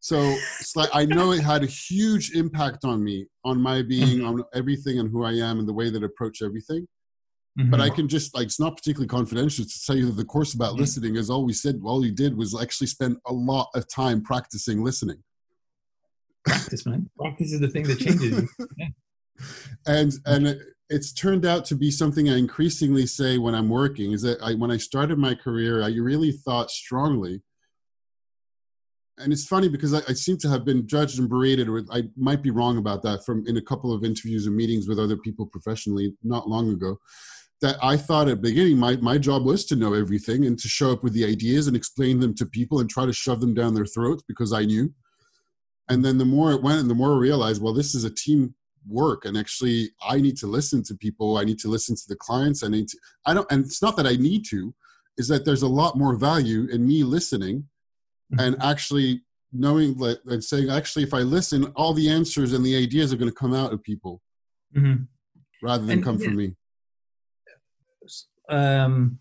[0.00, 0.16] So
[0.58, 4.26] it's like I know it had a huge impact on me, on my being, Mhm.
[4.28, 6.88] on everything, and who I am, and the way that I approach everything.
[7.56, 7.82] But Mhm.
[7.82, 10.74] I can just like it's not particularly confidential to tell you that the course about
[10.74, 10.78] Mhm.
[10.78, 11.78] listening is all we said.
[11.84, 15.22] All you did was actually spend a lot of time practicing listening.
[16.46, 17.10] practice, man.
[17.18, 18.48] Practice is the thing that changes you.
[19.86, 20.58] and and it,
[20.90, 24.54] it's turned out to be something I increasingly say when I'm working is that I,
[24.54, 27.40] when I started my career, I really thought strongly.
[29.16, 32.08] And it's funny because I, I seem to have been judged and berated, or I
[32.16, 35.16] might be wrong about that from in a couple of interviews and meetings with other
[35.16, 36.98] people professionally not long ago.
[37.60, 40.66] That I thought at the beginning my, my job was to know everything and to
[40.66, 43.54] show up with the ideas and explain them to people and try to shove them
[43.54, 44.92] down their throats because I knew.
[45.88, 48.10] And then the more it went and the more I realized, well, this is a
[48.10, 48.54] team
[48.88, 52.16] work and actually i need to listen to people i need to listen to the
[52.16, 54.74] clients i need to i don't and it's not that i need to
[55.18, 57.64] is that there's a lot more value in me listening
[58.38, 62.76] and actually knowing that and saying actually if i listen all the answers and the
[62.76, 64.22] ideas are going to come out of people
[64.74, 65.08] Mhm.
[65.62, 66.24] rather than And, come yeah.
[66.24, 66.54] from me
[68.48, 69.18] um,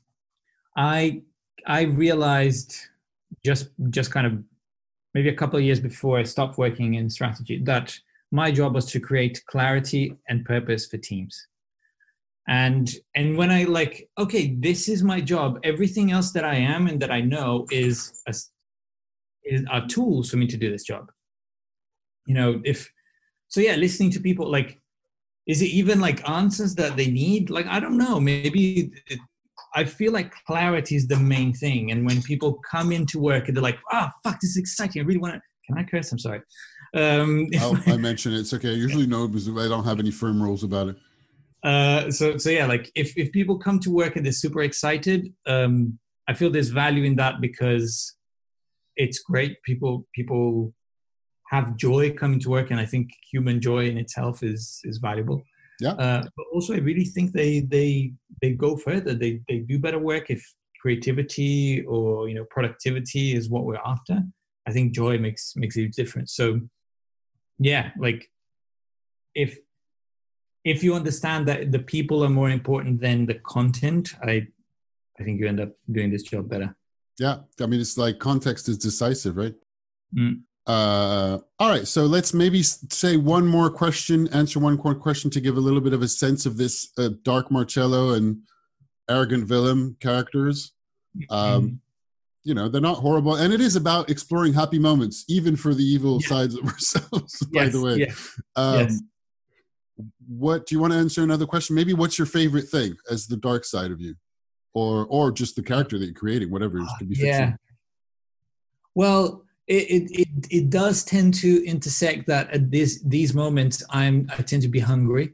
[0.76, 1.22] I
[1.66, 2.76] I realized
[3.46, 4.44] just just kind of
[5.14, 7.98] maybe a couple of years before I stopped working in strategy that
[8.32, 11.48] my job was to create clarity and purpose for teams.
[12.48, 15.60] And and when I like, okay, this is my job.
[15.64, 18.34] Everything else that I am and that I know is a,
[19.44, 21.12] is are tools for me to do this job.
[22.26, 22.90] You know, if
[23.50, 24.80] so, yeah, listening to people like
[25.50, 29.20] is it even like answers that they need like i don't know maybe it,
[29.76, 33.58] i feel like clarity is the main thing and when people come into work and
[33.58, 36.20] they're like ah fuck this is exciting i really want to can i curse i'm
[36.20, 36.40] sorry
[36.96, 37.48] um
[37.88, 38.40] i mention it.
[38.40, 38.70] It's okay.
[38.70, 40.98] I usually know because i don't have any firm rules about it.
[41.64, 45.34] Uh so so yeah like if if people come to work and they're super excited
[45.46, 48.16] um i feel there's value in that because
[48.96, 49.62] it's great.
[49.64, 50.74] People people
[51.50, 55.42] have joy coming to work and i think human joy in itself is is valuable.
[55.82, 55.92] Yeah.
[55.94, 59.14] uh, but also i really think they they they go further.
[59.14, 60.42] They they do better work if
[60.82, 64.22] creativity or you know productivity is what we're after.
[64.68, 66.34] I think joy makes makes a difference.
[66.34, 66.62] So
[67.60, 68.32] yeah like
[69.36, 69.58] if
[70.64, 74.48] if you understand that the people are more important than the content i
[75.20, 76.76] i think you end up doing this job better.
[77.20, 79.56] Yeah i mean it's like context is decisive right?
[80.18, 80.42] Mm.
[80.66, 85.42] uh all right so let's maybe say one more question answer one more question to
[85.42, 88.40] give a little bit of a sense of this uh, dark Marcelo and
[89.10, 90.72] arrogant villain characters.
[91.30, 91.82] Um
[92.44, 93.36] you know they're not horrible.
[93.36, 96.28] And it is about exploring happy moments even for the evil Yeah.
[96.30, 98.08] sides of ourselves by Yes, the way.
[98.56, 99.02] um yes.
[100.28, 101.76] what do you want to answer another question?
[101.76, 104.16] Maybe what's your favorite thing as the dark side of you?
[104.74, 107.56] Or or just the character that you're creating whatever it could be fiction yeah.
[108.96, 114.28] well it, it, it, it does tend to intersect that at this these moments i'm
[114.38, 115.34] i tend to be hungry.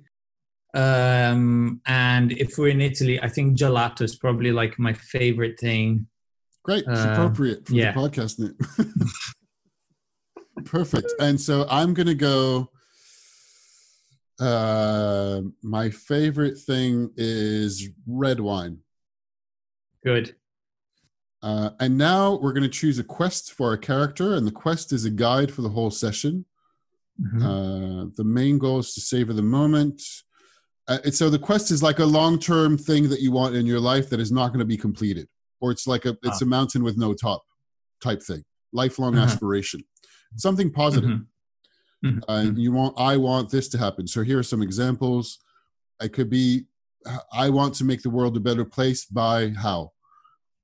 [0.73, 6.07] Um and if we're in italy i think gelato is probably like my favorite thing
[6.65, 6.83] Great.
[6.87, 7.91] It's Uh, appropriate for yeah.
[7.91, 8.57] the podcast name.
[10.65, 11.13] Perfect.
[11.19, 12.71] And so I'm going to go.
[14.39, 18.79] Uh, my favorite thing is red wine.
[20.03, 20.35] good
[21.41, 24.91] Uh, and now we're going to choose a quest for a character, and the quest
[24.91, 26.43] is a guide for the whole session.
[27.21, 27.41] Mhm.
[27.43, 30.01] Uh, the main goal is to savor the moment.
[30.87, 33.79] Uh, and so the quest is like a long-term thing that you want in your
[33.79, 35.27] life that is not going to be completed,
[35.61, 37.43] or it's like a it's a mountain with no top
[38.01, 39.25] type thing, lifelong Uh-huh.
[39.25, 39.83] aspiration,
[40.35, 41.09] something positive.
[41.09, 41.27] Mhm.
[42.03, 42.23] Mhm.
[42.27, 44.07] Uh, you want I want this to happen.
[44.07, 45.39] So here are some examples.
[46.01, 46.65] It could be
[47.31, 49.91] I want to make the world a better place by how.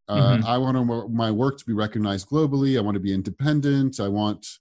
[0.08, 0.44] Uh, Mhm.
[0.44, 2.78] I want to, my work to be recognized globally.
[2.78, 4.00] I want to be independent.
[4.00, 4.60] I want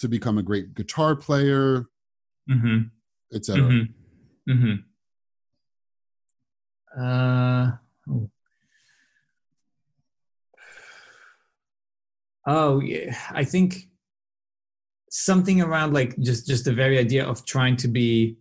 [0.00, 1.86] to become a great guitar player,
[2.50, 2.90] Mhm.
[3.32, 3.86] etc.
[6.98, 7.72] Uh,
[8.10, 8.30] oh.
[12.46, 13.88] Oh yeah, I think
[15.10, 18.36] something around like just just the very idea of trying to be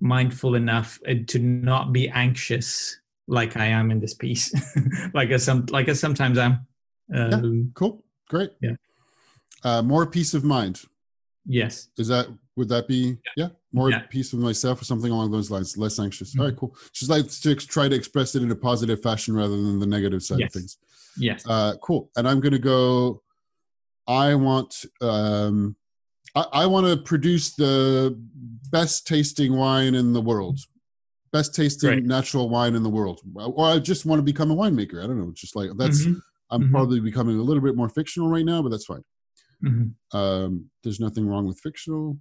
[0.00, 2.96] mindful enough and to not be anxious
[3.28, 4.52] like I am in this piece,
[5.14, 6.66] like I some like I sometimes am.
[7.14, 8.50] Um, Cool, great.
[8.60, 8.72] Yeah.
[9.64, 10.82] Uh, more peace of mind.
[11.46, 11.88] Yes.
[11.98, 14.00] Is that Would that be yeah, more Yeah.
[14.10, 15.76] peace with myself or something along those lines?
[15.78, 16.34] Less anxious.
[16.34, 16.40] Mhm.
[16.40, 16.76] All right, cool.
[16.92, 20.22] Just like to try to express it in a positive fashion rather than the negative
[20.22, 20.48] side Yes.
[20.54, 20.76] of things.
[21.18, 21.44] Yes.
[21.46, 22.10] Uh, cool.
[22.16, 23.22] And I'm going to go.
[24.06, 24.84] I want.
[25.00, 25.76] Um,
[26.34, 28.18] I, I want to produce the
[28.70, 30.58] best tasting wine in the world,
[31.32, 32.04] best tasting Great.
[32.04, 35.02] natural wine in the world, or I just want to become a winemaker.
[35.02, 35.28] I don't know.
[35.30, 36.04] It's just like that's.
[36.06, 36.70] Mhm, I'm Mhm.
[36.70, 39.02] probably becoming a little bit more fictional right now, but that's fine.
[39.62, 39.94] mhm.
[40.12, 42.18] Um, there's nothing wrong with fictional.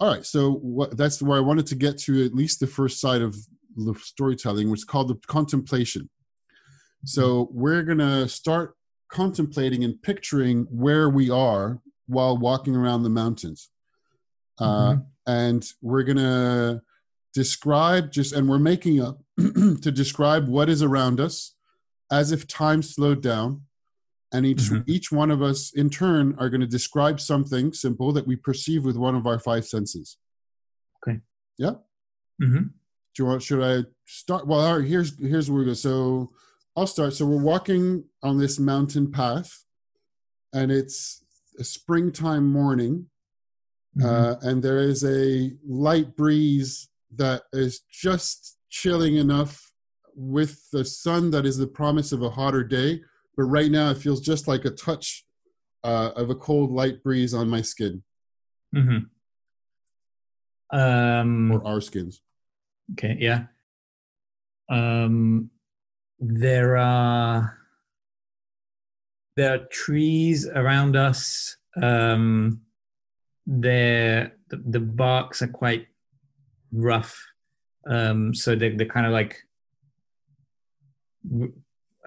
[0.00, 3.00] All right, so what that's where I wanted to get to at least the first
[3.00, 3.34] side of
[3.76, 6.08] the storytelling, which is called the contemplation.
[7.04, 8.76] So we're gonna start
[9.08, 13.70] contemplating and picturing where we are while walking around the mountains,
[14.58, 15.06] uh, Mhm.
[15.26, 16.82] and we're gonna
[17.34, 21.54] describe just and we're making up to describe what is around us
[22.10, 23.62] as if time slowed down.
[24.32, 24.84] And each Mhm.
[24.86, 28.84] each one of us in turn are going to describe something simple that we perceive
[28.84, 30.18] with one of our five senses.
[32.40, 32.72] Mhm.
[33.14, 34.46] do you want should i start?
[34.46, 35.74] Well all right here's here's where we go.
[35.74, 36.32] So
[36.78, 39.64] i'll start so we're walking on this mountain path
[40.52, 41.24] and it's
[41.58, 43.06] a springtime morning
[43.96, 44.04] Mhm.
[44.04, 49.72] uh, and there is a light breeze that is just chilling enough
[50.14, 53.00] with the sun that is the promise of a hotter day
[53.36, 55.26] but right now it feels just like a touch
[55.84, 58.02] uh, of a cold light breeze on my skin
[58.76, 58.98] Mm-hmm.
[60.78, 62.20] Um, or our skins
[62.92, 63.46] Okay, yeah.
[64.70, 65.50] Um,
[66.20, 67.58] there are
[69.36, 71.56] there are trees around us.
[71.80, 72.62] Um,
[73.46, 75.86] they're, the, the barks are quite
[76.72, 77.24] rough,
[77.86, 79.46] um, so they're, they're kind of like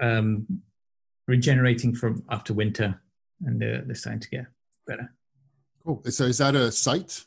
[0.01, 0.45] um,
[1.27, 3.01] regenerating from after winter,
[3.45, 4.45] and they're, they're starting to get
[4.85, 5.13] better.
[5.85, 7.25] cool so is that a sight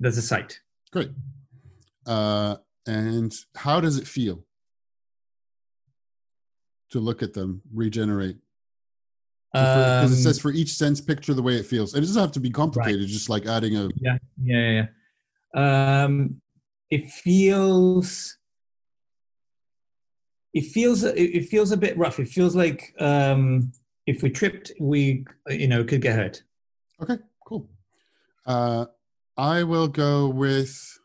[0.00, 0.60] There's a sight.
[0.90, 1.10] great
[2.06, 2.56] uh,
[2.86, 4.44] and how does it feel
[6.90, 8.36] to look at them regenerate.
[9.52, 11.94] Because it Um, says for each sense picture the way it feels.
[11.94, 14.86] It doesn't have to be complicated just like adding a yeah yeah
[15.64, 16.02] yeah.
[16.02, 16.40] Um
[16.90, 18.36] it feels
[20.52, 22.18] it feels it it feels a bit rough.
[22.20, 23.72] It feels like um
[24.06, 26.42] if we tripped we you know could get hurt.
[27.02, 27.68] Okay, cool.
[28.44, 28.86] Uh,
[29.36, 30.97] I will go with.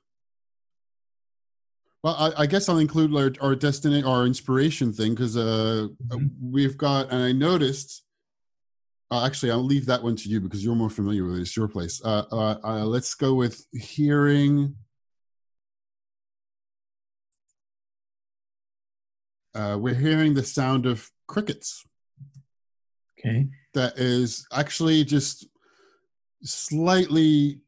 [2.04, 6.32] Well, I, I guess I'll include our, our destiny, our inspiration thing, because uh, Mhm.
[6.42, 8.04] we've got, and I noticed.
[9.10, 11.42] Uh, actually, I'll leave that one to you because you're more familiar with it.
[11.42, 12.02] It's your place.
[12.04, 14.76] Uh, uh, uh, let's go with hearing.
[19.54, 21.86] Uh, we're hearing the sound of crickets
[23.20, 25.48] okay that is actually just
[26.44, 27.60] slightly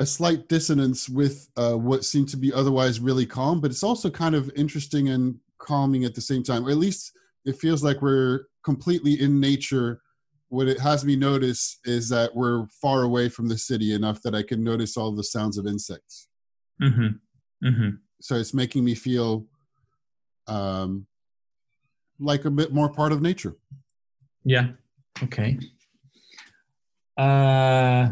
[0.00, 4.08] a slight dissonance with uh, what seemed to be otherwise really calm, but it's also
[4.08, 6.66] kind of interesting and calming at the same time.
[6.66, 7.12] Or at least
[7.44, 10.00] it feels like we're completely in nature.
[10.48, 14.34] What it has me notice is that we're far away from the city enough that
[14.34, 16.28] I can notice all the sounds of insects.
[16.82, 17.90] mm-hmm mm-hmm
[18.22, 19.46] So it's making me feel
[20.46, 21.06] um,
[22.18, 23.54] like a bit more part of nature.
[24.44, 24.68] yeah
[25.22, 25.58] okay
[27.18, 28.08] uh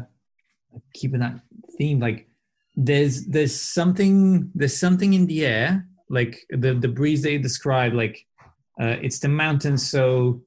[0.93, 1.41] keeping that
[1.79, 2.29] theme like
[2.77, 8.27] there's there's something there's something in the air like the the breeze they describe like
[8.81, 10.41] uh, it's the mountains so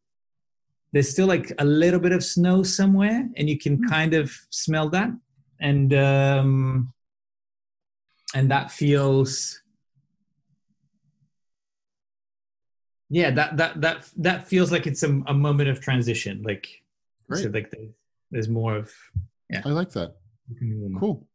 [0.94, 4.90] there's still like a little bit of snow somewhere and you can kind of smell
[4.90, 5.10] that
[5.60, 6.94] and um
[8.34, 9.62] and that feels
[13.10, 16.82] yeah that that that that feels like it's a, a moment of transition like
[17.34, 17.54] so Great.
[17.54, 17.90] like there's,
[18.32, 18.92] there's more of
[19.50, 20.16] yeah I like that.
[21.00, 21.28] Cool.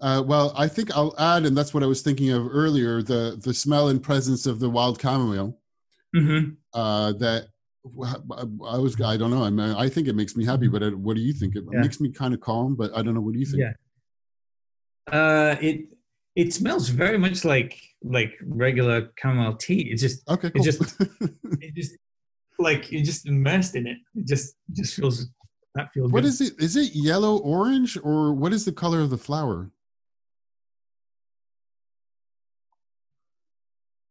[0.00, 3.38] Uh, well, I think I'll add, and that's what I was thinking of earlier the
[3.42, 5.58] the smell and presence of the wild chamomile.
[6.14, 7.48] hmm Uh, that
[7.84, 9.42] I was, I don't know.
[9.44, 11.56] I mean, I think it makes me happy, but it, what do you think?
[11.56, 11.80] It Yeah.
[11.80, 13.20] makes me kind of calm, but I don't know.
[13.20, 13.60] What do you think?
[13.60, 13.72] Yeah.
[15.12, 15.88] Uh, it
[16.36, 19.90] it smells very much like like regular chamomile tea.
[19.92, 21.00] It just Okay, It just-
[21.60, 21.92] it just
[22.58, 23.98] like you're just immersed in it.
[24.14, 25.26] It just just feels
[25.74, 26.28] that feels what good.
[26.28, 26.54] is it?
[26.58, 29.70] Is it yellow orange or what is the color of the flower?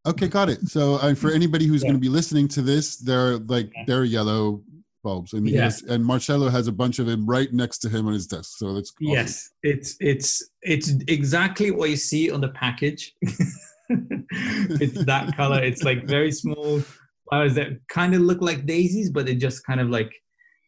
[0.07, 0.67] Okay, got it.
[0.67, 1.89] So uh, for anybody who's Yeah.
[1.89, 3.83] going to be listening to this, they're like Yeah.
[3.87, 4.63] they're yellow
[5.03, 5.63] bulbs, and Yeah.
[5.63, 8.57] has, and Marcelo has a bunch of them right next to him on his desk.
[8.57, 9.07] So that's awesome.
[9.13, 13.13] Yes, it's it's it's exactly what you see on the package.
[13.89, 15.61] it's that color.
[15.63, 16.81] It's like very small
[17.29, 20.11] flowers that kind of look like daisies, but they just kind of like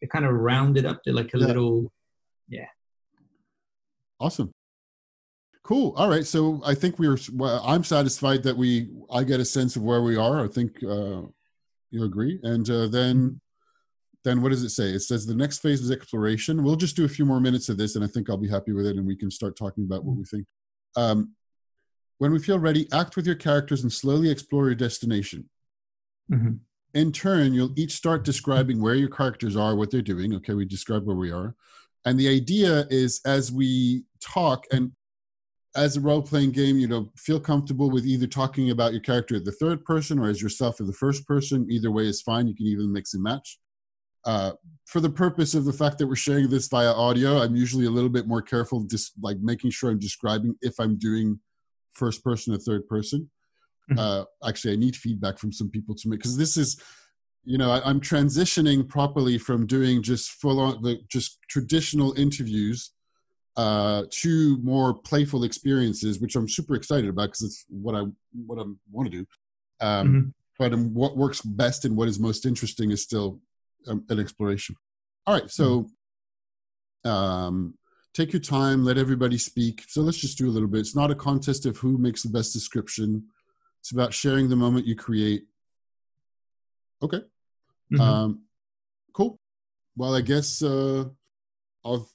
[0.04, 1.46] they kind of rounded up to like a Yeah.
[1.46, 1.90] little.
[2.46, 2.66] Yeah.
[4.20, 4.52] Awesome.
[5.62, 5.94] Cool.
[5.96, 6.26] All right.
[6.26, 7.16] So I think we're.
[7.32, 8.90] Well, I'm satisfied that we.
[9.10, 10.44] I get a sense of where we are.
[10.44, 11.22] I think uh,
[11.90, 12.38] you agree.
[12.42, 13.40] And uh, then,
[14.24, 14.90] then what does it say?
[14.90, 16.62] It says the next phase is exploration.
[16.62, 18.72] We'll just do a few more minutes of this, and I think I'll be happy
[18.72, 20.44] with it, and we can start talking about what we think.
[20.96, 21.30] Um,
[22.18, 25.48] when we feel ready, act with your characters and slowly explore your destination.
[26.30, 26.58] Mhm.
[26.94, 30.34] In turn, you'll each start describing where your characters are, what they're doing.
[30.36, 31.54] Okay, we describe where we are.
[32.04, 34.92] And the idea is as we talk and
[35.76, 39.36] as a role playing game, you know, feel comfortable with either talking about your character
[39.36, 41.66] at the third person or as yourself in the first person.
[41.68, 42.46] Either way is fine.
[42.46, 43.58] You can even mix and match.
[44.24, 44.52] Uh,
[44.86, 47.90] for the purpose of the fact that we're sharing this via audio, I'm usually a
[47.90, 51.40] little bit more careful, just like making sure I'm describing if I'm doing
[51.92, 53.30] first person or third person.
[53.90, 53.98] Mhm.
[53.98, 56.80] Uh, actually, I need feedback from some people to make because this is,
[57.44, 62.90] you know, I, I'm transitioning properly from doing just full on the just traditional interviews
[63.56, 68.04] uh, to more playful experiences, which I'm super excited about because it's what I
[68.46, 69.26] what I want to do.
[69.80, 70.34] Um, Mhm.
[70.58, 73.40] But um, what works best and what is most interesting is still
[73.88, 74.76] um, an exploration.
[75.26, 75.90] All right, so
[77.04, 77.74] um,
[78.12, 79.84] take your time, let everybody speak.
[79.88, 80.80] So let's just do a little bit.
[80.80, 83.24] It's not a contest of who makes the best description.
[83.84, 85.44] It's about sharing the moment you create.
[87.02, 87.20] Okay.
[87.92, 88.00] Mhm.
[88.00, 88.44] Um,
[89.12, 89.38] cool.
[89.94, 91.04] Well, I guess uh,
[91.84, 92.08] I'll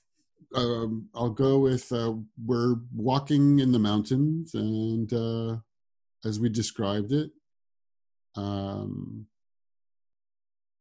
[0.55, 5.57] um, I'll go with uh, we're walking in the mountains, and uh,
[6.25, 7.29] as we described it,
[8.35, 9.27] um,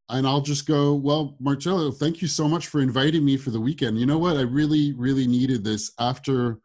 [0.08, 0.94] and I'll just go.
[0.94, 4.00] Well, Marcelo, thank you so much for inviting me for the weekend.
[4.00, 4.38] You know what?
[4.38, 6.60] I really, really needed this after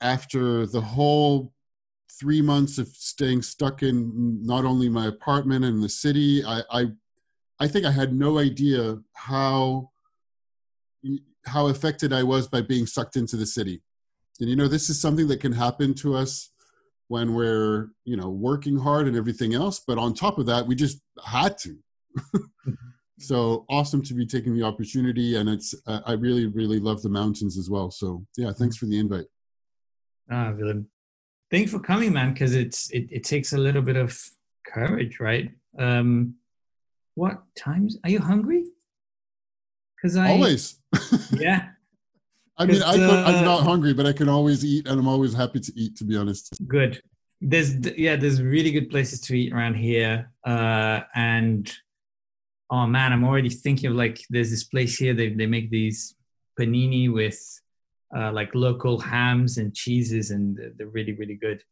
[0.00, 1.53] after the whole
[2.18, 6.44] three months of staying stuck in not only my apartment and the city.
[6.44, 6.86] I, I
[7.60, 9.90] I think I had no idea how
[11.46, 13.82] how affected I was by being sucked into the city.
[14.40, 16.50] And you know, this is something that can happen to us
[17.08, 20.74] when we're, you know, working hard and everything else, but on top of that, we
[20.74, 21.76] just had to.
[23.18, 27.08] so awesome to be taking the opportunity and it's uh, I really really love the
[27.08, 27.90] mountains as well.
[27.90, 29.26] So, yeah, thanks for the invite.
[30.30, 30.88] Ah, Willem.
[31.54, 34.20] Thanks for coming, man, because it's it, it takes a little bit of
[34.66, 35.52] courage, right?
[35.78, 36.34] Um
[37.14, 38.64] what times are you hungry?
[39.94, 40.80] Because I Always.
[41.30, 41.68] yeah,
[42.58, 45.06] I mean, I could, I'm uh, not hungry, but I can always eat and I'm
[45.06, 46.58] always happy to eat to be honest.
[46.66, 47.00] good.
[47.40, 50.32] There's yeah, there's really good places to eat around here.
[50.44, 51.72] Uh and
[52.68, 56.16] oh man, I'm already thinking of like there's this place here, they they make these
[56.58, 57.38] panini with
[58.16, 61.62] uh like local hams and cheeses and they're- really, really good.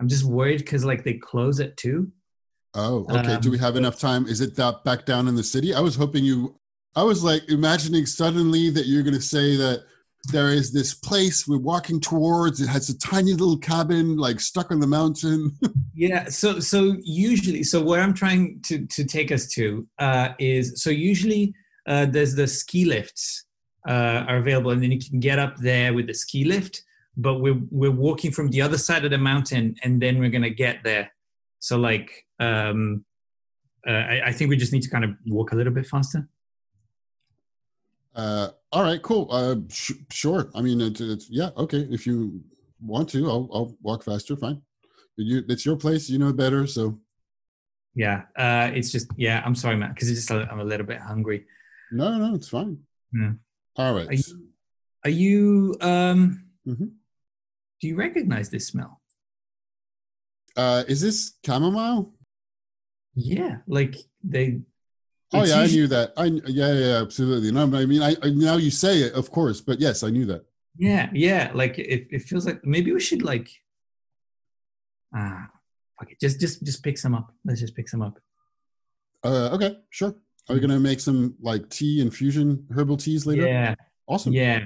[0.00, 2.12] I'm just worried because like they close at two.
[2.74, 3.38] Oh, okay.
[3.40, 4.26] Do we Um, have enough time?
[4.26, 5.74] Is it that back down in the city?
[5.74, 6.56] I was hoping you.
[6.94, 9.84] I was like imagining suddenly that you're going to say that
[10.32, 12.60] there is this place we're walking towards.
[12.60, 15.56] It has a tiny little cabin, like stuck on the mountain.
[15.94, 16.28] Yeah.
[16.28, 20.90] So so usually, so where I'm trying to to take us to uh, is so
[20.90, 21.54] usually
[21.88, 23.46] uh, there's the ski lifts
[23.88, 26.82] uh, are available, and then you can get up there with the ski lift.
[27.16, 30.50] But we're we're walking from the other side of the mountain, and then we're gonna
[30.66, 31.10] get there.
[31.58, 33.04] So like, um,
[33.86, 36.28] uh, I, I think we just need to kind of walk a little bit faster.
[38.14, 39.28] uh, all right, cool.
[39.30, 40.50] Uh, sh- sure.
[40.54, 41.86] I mean, it's, it's yeah, okay.
[41.90, 42.42] If you
[42.80, 44.36] want to, I'll, I'll walk faster.
[44.36, 44.60] Fine.
[45.16, 46.08] You, it's your place.
[46.10, 46.66] You know better.
[46.66, 47.00] So
[47.94, 48.22] Yeah.
[48.36, 49.42] Uh, it's just yeah.
[49.44, 51.46] I'm sorry, Matt, because it's just a, I'm a little bit hungry.
[51.90, 52.78] no, no, it's fine.
[53.12, 53.32] Yeah.
[53.78, 54.08] All right.
[54.08, 54.24] Are you,
[55.04, 56.44] are you um?
[56.66, 56.90] Mhm.
[57.80, 59.00] Do you recognize this smell?
[60.56, 62.12] Uh, is this chamomile?
[63.14, 64.60] Yeah, like they.
[65.32, 66.12] Oh yeah, I knew that.
[66.16, 67.52] I yeah, yeah, absolutely.
[67.52, 70.26] No, I mean, I, I now you say it, of course, but yes, I knew
[70.26, 70.44] that.
[70.76, 71.52] Yeah, yeah.
[71.54, 73.48] Like it, it feels like maybe we should like.
[75.14, 75.48] Ah,
[75.98, 76.20] fuck it.
[76.20, 77.32] Just, just, just pick some up.
[77.44, 78.18] Let's just pick some up.
[79.24, 80.14] Uh, okay, sure.
[80.48, 83.46] Are we gonna make some like tea infusion herbal teas later?
[83.46, 83.74] Yeah,
[84.06, 84.32] Awesome.
[84.32, 84.64] yeah.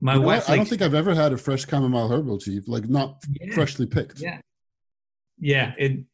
[0.00, 0.48] My You know wife.
[0.50, 3.86] I don't think I've ever had a fresh chamomile herbal tea, like not yeah, freshly
[3.86, 4.20] picked.
[4.20, 4.40] Yeah.
[5.38, 5.74] Yeah.
[5.78, 6.04] It.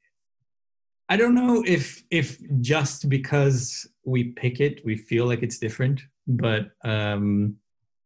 [1.09, 6.03] I don't know if if just because we pick it, we feel like it's different,
[6.27, 7.57] but um,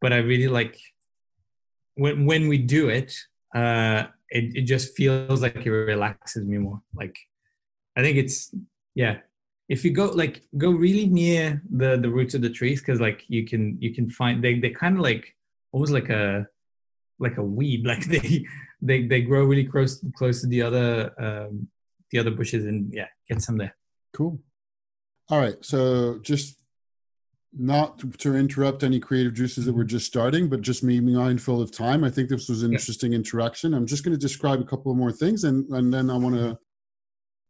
[0.03, 0.79] but I really like
[1.95, 3.15] when when we do it.
[3.55, 6.81] Uh, it it just feels like it relaxes me more.
[6.95, 7.19] Like,
[7.97, 8.55] I think it's
[8.95, 9.21] yeah.
[9.71, 13.25] If you go like go really near the the roots of the trees, because like
[13.29, 15.35] you can you can find they they kind of like
[15.73, 16.47] almost like a
[17.19, 18.45] like a weed like they
[18.83, 21.69] they they grow really close close to the other um
[22.11, 23.75] the other bushes and yeah get some there
[24.13, 24.41] Cool.
[25.29, 25.57] All right.
[25.65, 26.59] So just
[27.53, 31.73] not to interrupt any creative juices that were just starting, but just me mindful of
[31.73, 32.05] time.
[32.05, 32.79] I think this was an yeah.
[32.79, 33.75] interesting interaction.
[33.75, 36.59] I'm just going to describe a couple more things, and and then I want to,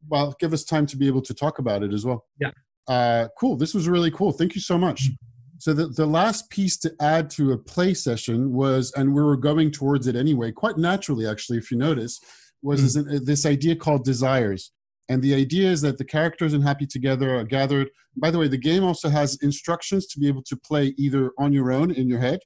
[0.08, 2.26] well, give us time to be able to talk about it as well.
[2.40, 2.50] Yeah.
[2.88, 3.56] Uh, cool.
[3.56, 4.32] This was really cool.
[4.32, 5.04] Thank you so much.
[5.04, 5.14] Mm-hmm.
[5.58, 9.36] So the, the last piece to add to a play session was, and we were
[9.36, 12.18] going towards it anyway, quite naturally, actually, if you notice,
[12.62, 13.04] was mm.
[13.04, 14.72] this, this idea called desires.
[15.10, 17.90] And the idea is that the characters in Happy Together are gathered.
[18.16, 21.52] By the way, the game also has instructions to be able to play either on
[21.52, 22.40] your own in your head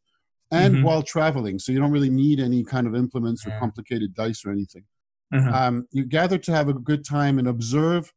[0.50, 0.84] and mm-hmm.
[0.84, 1.58] while traveling.
[1.58, 4.84] So you don't really need any kind of implements or complicated dice or anything.
[5.34, 5.50] Uh-huh.
[5.52, 8.12] Um, you gather to have a good time and observe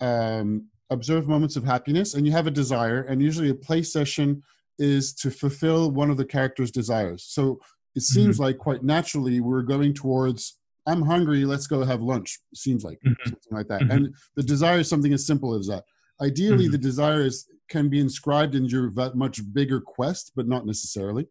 [0.00, 3.02] um, observe moments of happiness, and you have a desire.
[3.02, 4.42] And usually, a play session
[4.78, 7.24] is to fulfill one of the character's desires.
[7.28, 7.60] So
[7.94, 8.44] it seems mm-hmm.
[8.44, 12.38] like quite naturally we're going towards I'm hungry, let's go have lunch.
[12.54, 13.28] Seems like mm-hmm.
[13.28, 13.82] something like that.
[13.82, 13.90] Mm-hmm.
[13.90, 15.84] And the desire is something as simple as that.
[16.20, 16.72] Ideally, mm-hmm.
[16.72, 21.26] the desire is, can be inscribed in your much bigger quest, but not necessarily.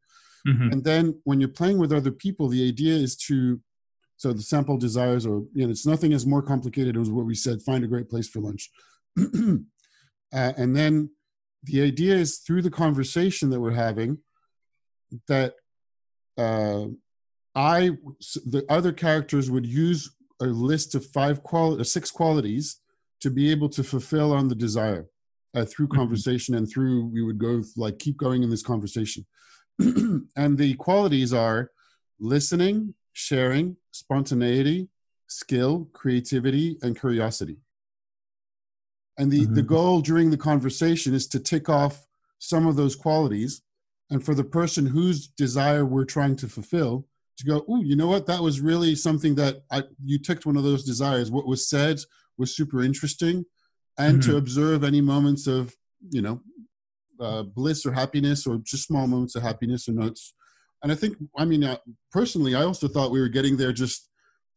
[0.48, 0.72] Mm-hmm.
[0.72, 3.62] And then when you're playing with other people, the idea is to,
[4.18, 7.36] so the sample desires, or you know, it's nothing as more complicated as what we
[7.36, 7.62] said.
[7.62, 8.70] Find a great place for lunch,
[9.20, 9.58] uh,
[10.32, 11.10] and then
[11.64, 14.18] the idea is through the conversation that we're having
[15.28, 15.56] that
[16.38, 16.86] uh,
[17.56, 17.92] I
[18.46, 22.80] the other characters would use a list of five qual or six qualities
[23.22, 25.08] to be able to fulfill on the desire
[25.56, 26.00] uh, through mm-hmm.
[26.00, 29.26] conversation and through we would go like keep going in this conversation
[29.80, 31.72] and the qualities are
[32.20, 34.90] listening sharing spontaneity
[35.28, 37.58] skill creativity and curiosity
[39.18, 39.54] and the, mm-hmm.
[39.56, 42.06] the goal during the conversation is to tick off
[42.40, 43.62] some of those qualities
[44.10, 48.08] and for the person whose desire we're trying to fulfill to go, oh, you know
[48.08, 48.28] what?
[48.28, 51.32] That was really something that I, you ticked one of those desires.
[51.32, 52.00] What was said
[52.38, 53.46] was super interesting,
[53.98, 54.32] and mm-hmm.
[54.32, 55.76] to observe any moments of,
[56.10, 56.42] you know,
[57.20, 60.34] uh, bliss or happiness, or just small moments of happiness or notes.
[60.84, 61.78] And I think, I mean, uh,
[62.12, 64.10] personally, I also thought we were getting there just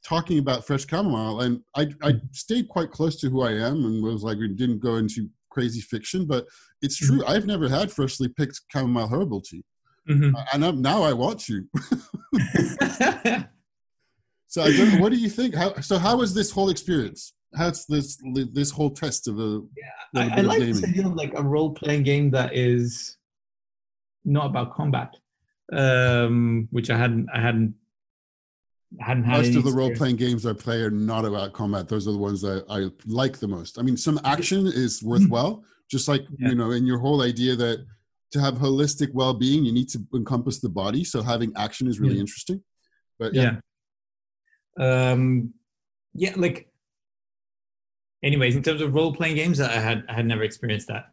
[0.05, 4.03] talking about fresh chamomile, and I, I stayed quite close to who I am, and
[4.03, 6.47] was like, we didn't go into crazy fiction, but
[6.83, 7.21] it's true.
[7.21, 7.31] Mm-hmm.
[7.31, 9.65] I've never had freshly picked chamomile herbal tea.
[10.09, 10.35] Mm-hmm.
[10.53, 11.65] And now I want to.
[14.47, 15.55] so I don't what do you think?
[15.55, 17.33] How, so how was this whole experience?
[17.57, 18.19] How's this
[18.53, 19.63] this whole test of a?
[19.77, 23.17] Yeah, I, I like this idea of like a role playing game that is
[24.25, 25.17] not about combat,
[25.73, 27.75] um, which I hadn't I hadn't
[29.01, 31.89] hadn't had most of the role playing games I play are not about combat.
[31.89, 33.79] Those are the ones that I like the most.
[33.79, 36.51] I mean, some action is worthwhile, just like yeah.
[36.51, 37.85] you know, in your whole idea that
[38.33, 42.15] to have holistic well-being you need to encompass the body so having action is really
[42.15, 42.21] yeah.
[42.21, 42.63] interesting
[43.19, 43.57] but yeah.
[44.79, 45.53] yeah um
[46.15, 46.69] yeah like
[48.23, 51.13] anyways in terms of role-playing games i had i had never experienced that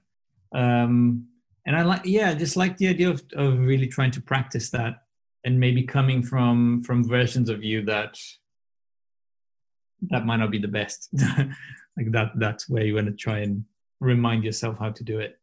[0.54, 1.28] um
[1.66, 4.70] and i like yeah I just like the idea of, of really trying to practice
[4.72, 5.04] that
[5.44, 8.18] and maybe coming from from versions of you that
[10.10, 11.10] that might not be the best
[11.98, 13.66] like that that's where you want to try and
[14.00, 15.40] remind yourself how to do it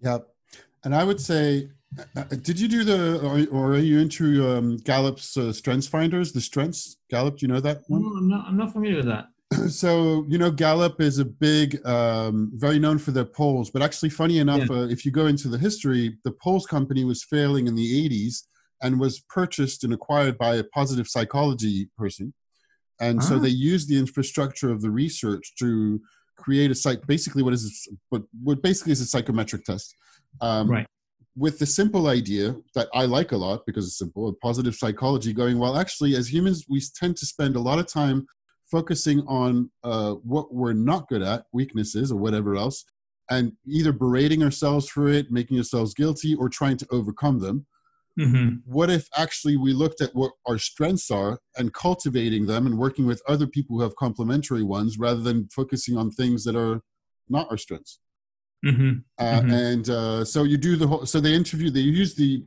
[0.00, 0.18] yeah
[0.84, 1.68] and I would say,
[2.16, 6.32] uh, did you do the, or, or are you into um, Gallup's uh, Strengths Finders?
[6.32, 8.02] The Strengths Gallup, do you know that one?
[8.02, 8.46] No, I'm not.
[8.46, 9.26] I'm not familiar with that.
[9.68, 13.70] so you know, Gallup is a big, um, very known for their polls.
[13.70, 14.76] But actually, funny enough, yeah.
[14.76, 18.44] uh, if you go into the history, the polls company was failing in the '80s
[18.82, 22.32] and was purchased and acquired by a positive psychology person.
[23.00, 23.22] And ah.
[23.22, 26.00] so they used the infrastructure of the research to
[26.36, 27.06] create a site.
[27.06, 29.94] Basically, what is what, what basically is a psychometric test
[30.40, 30.86] um, right.
[31.36, 35.58] With the simple idea that I like a lot because it's simple, positive psychology going,
[35.58, 38.26] well, actually, as humans, we tend to spend a lot of time
[38.70, 42.84] focusing on uh, what we're not good at, weaknesses or whatever else,
[43.30, 47.66] and either berating ourselves for it, making ourselves guilty, or trying to overcome them.
[48.18, 48.56] Mm-hmm.
[48.64, 53.06] What if actually we looked at what our strengths are and cultivating them and working
[53.06, 56.80] with other people who have complementary ones rather than focusing on things that are
[57.28, 58.00] not our strengths?
[58.66, 58.98] Mm-hmm.
[59.18, 59.50] Uh, mm-hmm.
[59.52, 61.06] And uh, so you do the whole.
[61.06, 61.70] So they interview.
[61.70, 62.44] They use the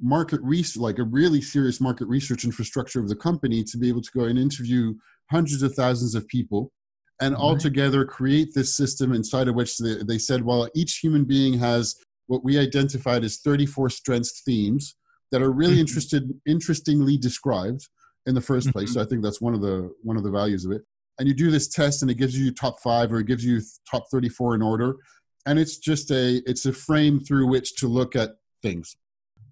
[0.00, 4.02] market research, like a really serious market research infrastructure of the company, to be able
[4.02, 4.94] to go and interview
[5.30, 6.72] hundreds of thousands of people,
[7.20, 11.24] and all together create this system inside of which they, they said, well, each human
[11.24, 11.96] being has
[12.26, 14.96] what we identified as 34 strengths themes
[15.32, 15.80] that are really mm-hmm.
[15.80, 17.88] interested, interestingly described
[18.26, 18.90] in the 1st place.
[18.90, 18.94] Mm-hmm.
[18.94, 20.82] So I think that's one of the one of the values of it.
[21.18, 23.60] And you do this test, and it gives you top five, or it gives you
[23.90, 24.96] top 34 in order
[25.46, 28.96] and it's just a it's a frame through which to look at things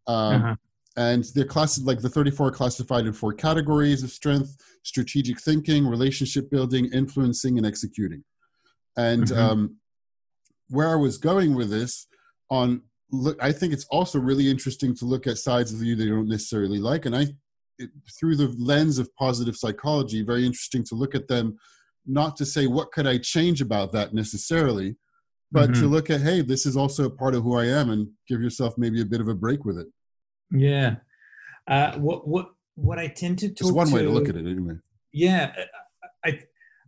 [0.08, 0.56] um, uh-huh.
[0.96, 6.50] and they're classified like the 34 classified in four categories of strength strategic thinking relationship
[6.50, 8.24] building influencing and executing
[8.96, 9.38] and mm-hmm.
[9.38, 9.76] um,
[10.70, 12.06] where i was going with this
[12.50, 12.82] on
[13.12, 16.14] look i think it's also really interesting to look at sides of you that you
[16.14, 17.26] don't necessarily like and i
[17.78, 21.56] it, through the lens of positive psychology very interesting to look at them
[22.06, 24.96] not to say what could i change about that necessarily
[25.52, 25.82] but mm-hmm.
[25.82, 28.40] to look at hey this is also a part of who i am and give
[28.40, 29.86] yourself maybe a bit of a break with it
[30.50, 30.96] yeah.
[31.66, 34.36] Uh, what what what i tend to talk it's one to, way to look at
[34.36, 34.74] it anyway.
[35.12, 35.52] Yeah
[36.24, 36.38] i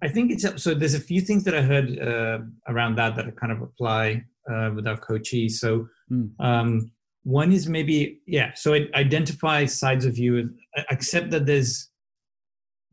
[0.02, 2.38] i think it's so there's a few things that i heard uh,
[2.68, 5.52] around that that i kind of apply uh, with our coachees.
[5.52, 6.30] So mm.
[6.40, 6.90] um,
[7.22, 10.50] one is maybe yeah so identify sides of you
[10.90, 11.90] accept that there's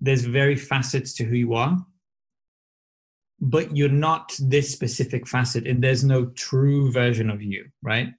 [0.02, 1.78] there's very facets to who you are
[3.40, 8.10] but you're not this specific facet and there's no true version of you right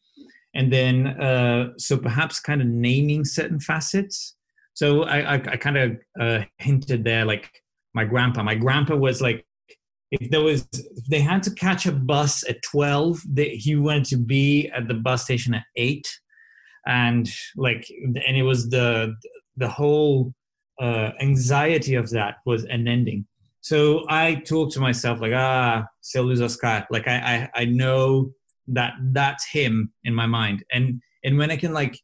[0.55, 4.35] and then uh, so perhaps kind of naming certain facets.
[4.75, 7.51] So i i, I kind of uh, hinted there like
[7.95, 8.43] my grandpa.
[8.43, 9.45] My grandpa was like
[10.11, 14.07] if there was if they had to catch a bus at 12 they, he wanted
[14.07, 16.09] to be at the bus station at 8
[16.87, 19.15] and like and it was the
[19.57, 20.33] the whole
[20.81, 23.27] uh, anxiety of that was unending.
[23.61, 27.17] So i talk to myself like ah Silvius Oscar like I,
[27.55, 28.33] I i know
[28.69, 32.01] that that's him in my mind and and when i can like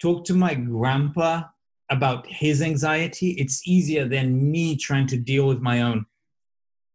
[0.00, 1.42] talk to my grandpa
[1.90, 6.06] about his anxiety it's easier than me trying to deal with my own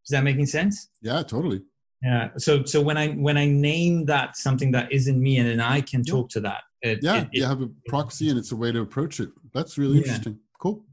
[0.09, 0.89] is that making sense?
[1.03, 1.61] Yeah, totally.
[2.01, 2.29] Yeah.
[2.37, 5.81] So so when I when I name that something that isn't me and then I
[5.81, 6.61] can talk to that.
[6.81, 9.29] It, yeah, it, it, you have a proxy and it's a way to approach it.
[9.53, 9.99] That's really yeah.
[9.99, 10.39] interesting.
[10.59, 10.83] Cool.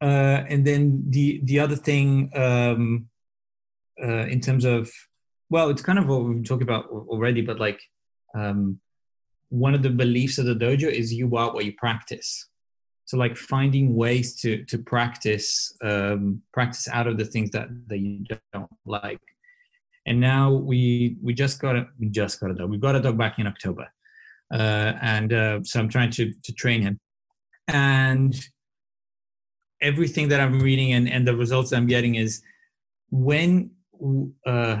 [0.00, 3.08] Uh, and then the the other thing um,
[4.02, 4.90] uh, in terms of
[5.50, 7.80] well, it's kind of what we've talked about already, but like
[8.34, 8.78] um,
[9.48, 12.46] one of the beliefs of the dojo is you are what you practice.
[13.06, 17.98] So like finding ways to to practice um, practice out of the things that that
[17.98, 19.20] you don't like.
[20.04, 22.70] And now we we just got a we just got a dog.
[22.70, 23.88] We got a dog back in october
[24.52, 26.98] uh, and uh, so i'm trying to to train him.
[27.66, 28.34] And
[29.80, 32.42] everything that i'm reading and and the results i'm getting is
[33.10, 33.70] when
[34.44, 34.80] uh,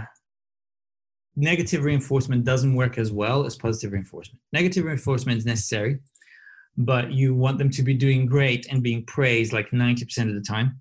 [1.38, 4.40] negative reinforcement doesn't work as well as positive reinforcement.
[4.52, 6.00] Negative reinforcement is necessary
[6.78, 10.40] but you want them to be doing great and being praised like 90% of the
[10.40, 10.80] time.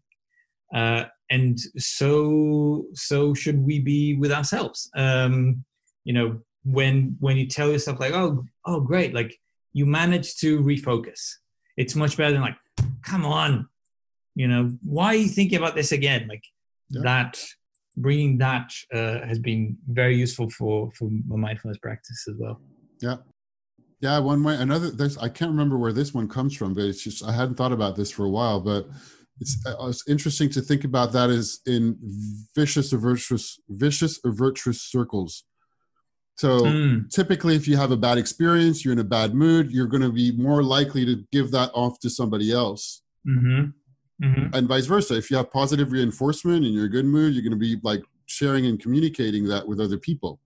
[0.73, 4.89] Uh, and so so should we be with ourselves?
[4.95, 5.65] Um,
[6.05, 9.37] you know when when you tell yourself like oh oh great like
[9.73, 11.33] you manage to refocus.
[11.75, 12.57] It's much better than like
[13.01, 13.67] come on
[14.35, 16.27] you know why are you thinking about this again?
[16.29, 16.43] Like
[16.89, 17.01] yeah.
[17.03, 17.43] that
[17.97, 22.59] bringing that uh, has been very useful for for my mindfulness practice as well
[23.01, 23.17] yeah
[23.99, 24.55] yeah, one way.
[24.55, 24.91] Another.
[24.91, 25.17] There's.
[25.17, 27.95] I can't remember where this one comes from, but it's just I hadn't thought about
[27.95, 28.59] this for a while.
[28.59, 28.87] But
[29.39, 31.97] it's, uh, it's interesting to think about that is in
[32.55, 35.43] vicious or virtuous, vicious or virtuous circles.
[36.35, 37.09] So mm.
[37.09, 40.11] typically, if you have a bad experience, you're in a bad mood, you're going to
[40.11, 43.01] be more likely to give that off to somebody else.
[43.27, 43.69] Mm-hmm.
[44.23, 44.55] Mm-hmm.
[44.55, 45.15] And vice versa.
[45.15, 47.77] If you have positive reinforcement and you're in a good mood, you're going to be
[47.83, 50.39] like sharing and communicating that with other people.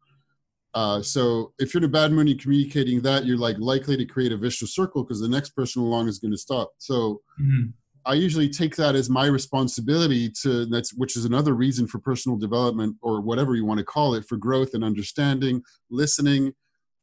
[0.73, 4.05] Uh, so if you're in a bad mood and communicating that, you're like likely to
[4.05, 6.71] create a vicious circle because the next person along is going to stop.
[6.77, 7.69] So mm-hmm.
[8.05, 12.37] I usually take that as my responsibility to that's which is another reason for personal
[12.37, 16.53] development or whatever you want to call it for growth and understanding, listening,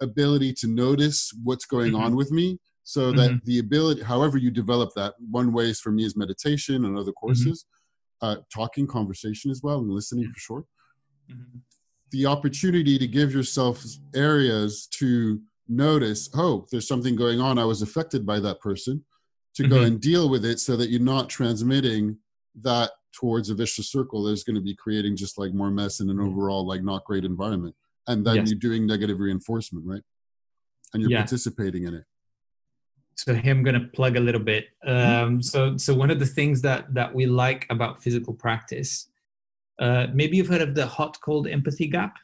[0.01, 2.03] ability to notice what's going mm-hmm.
[2.03, 2.59] on with me.
[2.89, 3.45] So that mm-hmm.
[3.45, 7.11] the ability, however you develop that, one way is for me is meditation and other
[7.11, 7.27] mm-hmm.
[7.27, 7.67] courses,
[8.23, 10.65] uh, talking, conversation as well, and listening for sure.
[11.31, 11.59] Mm-hmm
[12.11, 13.85] the opportunity to give yourself
[14.15, 19.05] areas to notice oh there's something going on i was affected by that person
[19.55, 19.73] to mm-hmm.
[19.73, 22.17] go and deal with it so that you're not transmitting
[22.55, 26.09] that towards a vicious circle that's going to be creating just like more mess in
[26.09, 26.29] an mm-hmm.
[26.29, 27.75] overall like not great environment
[28.07, 28.51] and then yes.
[28.51, 30.03] you're doing negative reinforcement right
[30.95, 31.19] and you're yeah.
[31.19, 32.05] participating in it
[33.19, 35.25] so here i'm going to plug a little bit mm-hmm.
[35.25, 39.09] um, so so one of the things that that we like about physical practice
[39.79, 42.17] uh, maybe you've heard of the hot cold empathy gap.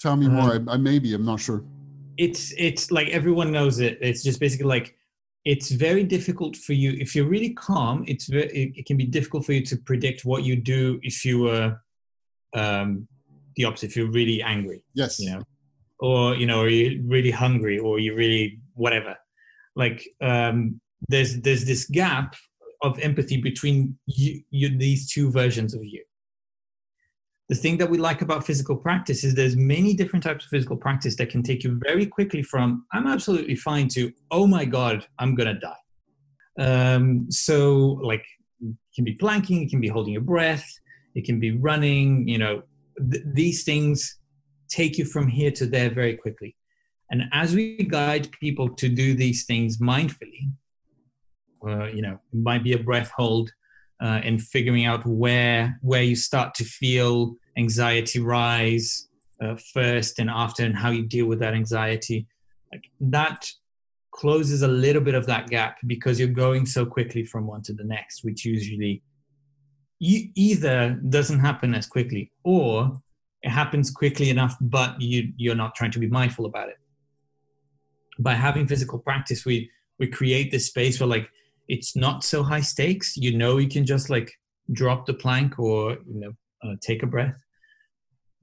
[0.00, 0.54] Tell me more.
[0.54, 1.64] Uh, I, I maybe I'm not sure.
[2.16, 3.98] It's it's like everyone knows it.
[4.00, 4.96] It's just basically like
[5.44, 8.04] it's very difficult for you if you're really calm.
[8.08, 11.24] It's very, it, it can be difficult for you to predict what you do if
[11.24, 11.80] you were
[12.54, 13.06] um,
[13.56, 13.90] the opposite.
[13.90, 15.42] If you're really angry, yes, you know,
[16.00, 19.16] or you know, are you're really hungry, or you really whatever.
[19.76, 22.34] Like um, there's there's this gap
[22.82, 26.02] of empathy between you, you, these two versions of you.
[27.48, 30.76] The thing that we like about physical practice is there's many different types of physical
[30.76, 35.06] practice that can take you very quickly from I'm absolutely fine to oh my god
[35.18, 35.76] I'm gonna die.
[36.58, 38.24] Um, so like
[38.60, 40.66] it can be planking, it can be holding your breath,
[41.14, 42.26] it can be running.
[42.28, 42.62] You know
[43.10, 44.18] th- these things
[44.68, 46.56] take you from here to there very quickly.
[47.12, 50.50] And as we guide people to do these things mindfully,
[51.64, 53.52] uh, you know, it might be a breath hold
[54.02, 59.08] uh, and figuring out where where you start to feel anxiety rise
[59.42, 62.26] uh, first and after, and how you deal with that anxiety.
[62.72, 63.46] Like that
[64.10, 67.74] closes a little bit of that gap because you're going so quickly from one to
[67.74, 69.02] the next, which usually
[70.00, 73.00] either doesn't happen as quickly or
[73.42, 76.78] it happens quickly enough, but you you're not trying to be mindful about it.
[78.18, 81.28] By having physical practice, we we create this space where like
[81.68, 83.16] it's not so high stakes.
[83.16, 84.32] You know, you can just like
[84.72, 86.32] drop the plank or you know
[86.62, 87.40] uh, take a breath.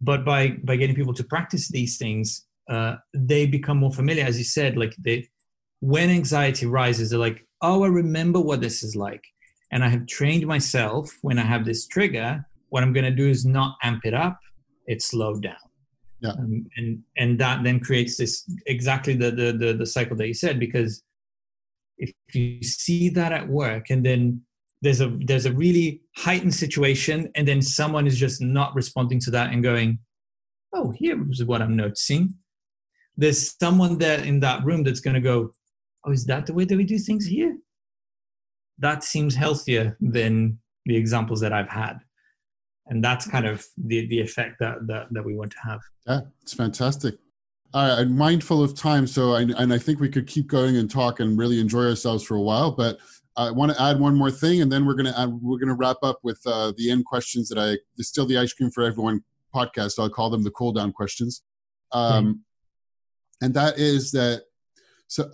[0.02, 4.26] But by by getting people to practice these things, uh, they become more familiar.
[4.26, 5.28] As you said, like they
[5.82, 9.24] when anxiety rises, they're like, oh, I remember what this is like,
[9.72, 12.46] and I have trained myself when I have this trigger.
[12.70, 14.40] What I'm going to do is not amp it up;
[14.88, 15.69] it's slowed down.
[16.22, 16.32] Yeah.
[16.32, 20.34] Um, and and that then creates this exactly the, the the the cycle that you
[20.34, 21.02] said because
[21.98, 24.42] if you see that at work and then
[24.82, 29.32] there's a there's a really heightened situation and then someone is just not responding to
[29.32, 30.00] that and going
[30.74, 32.36] oh here's what i'm noticing.
[33.16, 35.52] There's someone there in that room that's going to go
[36.06, 37.58] oh is that the way that we do things here?
[38.78, 42.00] That seems healthier than the examples that i've had
[42.90, 46.22] and that's kind of the the effect that that, that we want to have yeah
[46.42, 47.16] it's fantastic
[47.74, 50.90] uh, I'm mindful of time, so I, and I think we could keep going and
[50.90, 52.72] talk and really enjoy ourselves for a while.
[52.72, 52.98] But
[53.38, 55.98] I want to add one more thing, and then we're gonna add, we're gonna wrap
[56.02, 59.24] up with uh, the end questions that I distill the ice cream for everyone
[59.54, 60.00] podcast.
[60.00, 61.44] I'll call them the cool down questions,
[61.92, 62.40] um, mm
[63.42, 64.44] and that is that.
[65.08, 65.32] So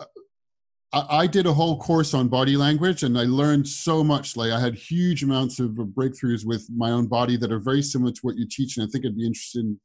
[0.96, 4.36] I, I did a whole course on body language, and I learned so much.
[4.36, 8.14] Like I had huge amounts of breakthroughs with my own body that are very similar
[8.14, 9.80] to what you teach, and I think I'd be interested in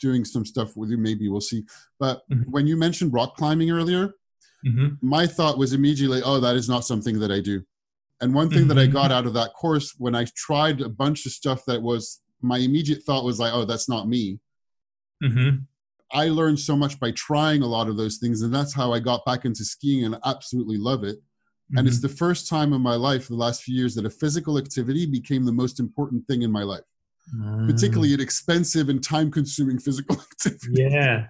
[0.00, 0.98] doing some stuff with you.
[0.98, 1.64] Maybe we'll see.
[2.00, 2.50] But mm-hmm.
[2.50, 4.14] when you mentioned rock climbing earlier,
[4.66, 4.94] mm-hmm.
[5.02, 7.62] my thought was immediately, oh, that is not something that I do.
[8.20, 8.68] And one thing mm-hmm.
[8.68, 9.12] that I got mm-hmm.
[9.12, 13.02] out of that course when I tried a bunch of stuff that was my immediate
[13.02, 14.38] thought was like, oh, that's not me.
[15.22, 15.56] Mm-hmm.
[16.14, 19.00] I learned so much by trying a lot of those things, and that's how I
[19.00, 21.18] got back into skiing and absolutely love it.
[21.76, 22.06] And it's mm-hmm.
[22.06, 25.44] the first time in my life, the last few years, that a physical activity became
[25.44, 26.84] the most important thing in my life
[27.66, 30.82] particularly an expensive and time consuming physical activity.
[30.90, 31.26] Yeah.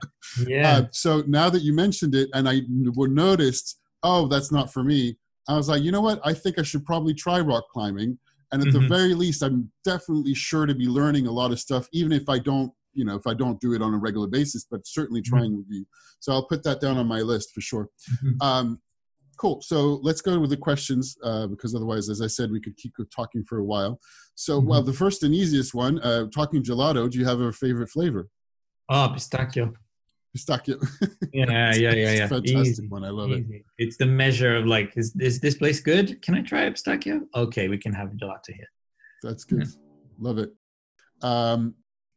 [0.47, 0.70] Yeah.
[0.70, 5.16] Uh, so now that you mentioned it and I noticed, oh, that's not for me,
[5.49, 6.20] I was like, you know what?
[6.24, 8.18] I think I should probably try rock climbing.
[8.53, 8.82] And at mm-hmm.
[8.82, 12.28] the very least, I'm definitely sure to be learning a lot of stuff, even if
[12.28, 15.21] I don't, you know, if I don't do it on a regular basis, but certainly
[15.21, 15.37] mm-hmm.
[15.37, 15.57] trying mm-hmm.
[15.59, 15.85] would be.
[16.21, 17.89] So I'll put that down on my list for sure.
[18.11, 18.43] Mm-hmm.
[18.43, 18.81] Um,
[19.37, 19.61] cool.
[19.63, 22.95] So let's go with the questions uh, because otherwise, as I said, we could keep
[23.15, 24.01] talking for a while.
[24.35, 24.69] So, mm-hmm.
[24.69, 27.11] well, the first and easiest one, uh, talking gelato.
[27.11, 28.29] Do you have a favorite flavor?
[28.89, 29.75] Oh, pistachio.
[30.33, 30.79] Pistachio.
[31.33, 32.27] yeah, yeah, yeah, yeah.
[32.27, 32.89] fantastic Easy.
[32.89, 33.05] one.
[33.05, 33.57] I love Easy.
[33.57, 33.65] it.
[33.79, 36.21] It's the measure of like, is, is this place good?
[36.23, 37.23] Can I try pistachio?
[37.35, 38.69] Okay, we can have gelato here.
[39.23, 39.61] That's good.
[39.61, 39.73] Yeah.
[40.19, 40.51] Love it.
[41.23, 41.75] Um,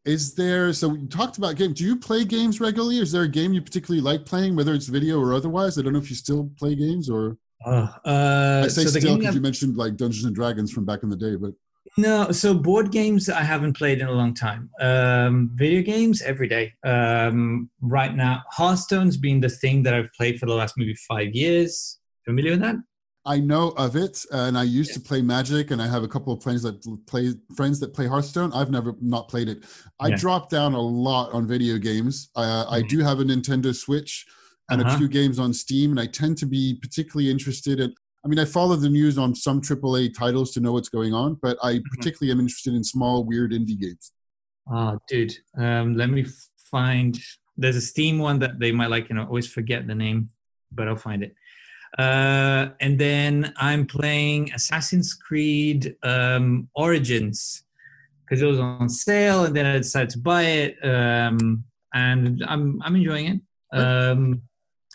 [0.08, 3.00] is there so we talked about games do you play games regularly?
[3.00, 5.78] Is there a game you particularly like playing whether it's video or otherwise?
[5.78, 9.18] I don't know if you still play games or uh, uh, i say so still
[9.18, 11.54] because you mentioned like dungeons and dragons from back in the day but
[11.98, 14.70] no so board games i haven't played in a long time.
[14.80, 16.74] Um, video games every day.
[16.86, 21.34] Um, right now hearthstone's been the thing that i've played for the last maybe five
[21.34, 22.00] years.
[22.26, 22.76] Familiar with that
[23.28, 26.32] I know of it, and I used to play Magic, and I have a couple
[26.32, 28.54] of friends that play friends that play Hearthstone.
[28.54, 29.66] I've never not played it.
[30.00, 30.16] I yeah.
[30.16, 32.30] dropped down a lot on video games.
[32.38, 32.88] Uh, I mm-hmm.
[32.88, 34.26] do have a Nintendo Switch
[34.70, 34.96] and uh-huh.
[34.96, 37.94] a few games on Steam, and I tend to be particularly interested in.
[38.24, 41.38] I mean, I follow the news on some AAA titles to know what's going on,
[41.42, 41.84] but I mm-hmm.
[41.96, 44.14] particularly am interested in small, weird indie games.
[44.72, 46.26] Oh, dude, um, let me
[46.72, 47.20] find.
[47.58, 49.10] There's a Steam one that they might like.
[49.10, 50.30] You know, always forget the name,
[50.72, 51.36] but I'll find it.
[51.98, 57.64] Uh, and then I'm playing Assassin's Creed um, Origins
[58.28, 61.64] because it was on sale, and then I decided to buy it, um,
[61.94, 63.78] and I'm I'm enjoying it.
[63.78, 64.42] Um,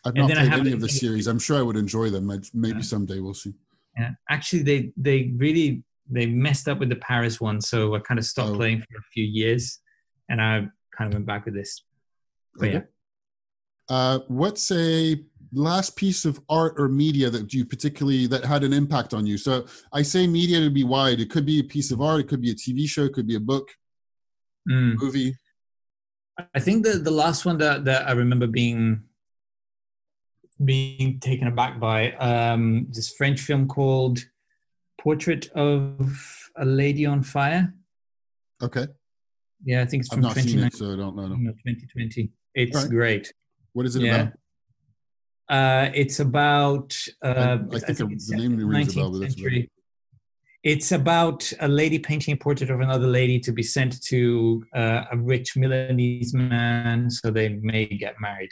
[0.04, 1.26] I've not played any of the series.
[1.26, 2.26] I'm sure I would enjoy them.
[2.52, 2.82] Maybe yeah.
[2.82, 3.54] someday we'll see.
[3.96, 8.18] Yeah, actually, they they really they messed up with the Paris one, so I kind
[8.18, 8.56] of stopped oh.
[8.56, 9.80] playing for a few years,
[10.28, 11.82] and I kind of went back with this.
[12.56, 12.74] But okay.
[12.74, 12.82] yeah.
[13.88, 15.16] Uh, what's a
[15.52, 19.36] last piece of art or media that you particularly that had an impact on you?
[19.36, 21.20] So i say media to be wide.
[21.20, 22.20] It could be a piece of art.
[22.20, 23.04] It could be a tv show.
[23.04, 23.68] It could be a book
[24.68, 24.96] mm.
[25.00, 25.36] movie.
[26.54, 29.02] I think the the last one that that i remember being
[30.64, 34.18] being taken aback by um this french film called
[35.00, 37.74] portrait of a lady on fire.
[38.62, 38.86] Okay.
[39.64, 41.28] Yeah i think it's from I've not seen it, so i don't know.
[41.28, 41.52] No.
[41.52, 42.90] 2020 it's right.
[42.90, 43.32] great.
[43.72, 44.14] What is it yeah.
[44.14, 44.32] about
[45.48, 46.96] Uh, it's about.
[47.22, 49.50] Uh, I, think, the name rings a bell, but that's about it.
[49.50, 49.70] century.
[50.62, 55.04] It's about a lady painting a portrait of another lady to be sent to uh,
[55.10, 58.50] a rich Milanese man so they may get married.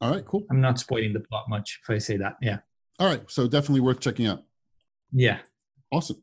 [0.00, 0.44] All right, cool.
[0.50, 2.36] I'm not spoiling the plot much if I say that.
[2.40, 2.58] Yeah.
[2.98, 4.44] All right, so definitely worth checking out.
[5.12, 5.38] Yeah.
[5.92, 6.22] Awesome.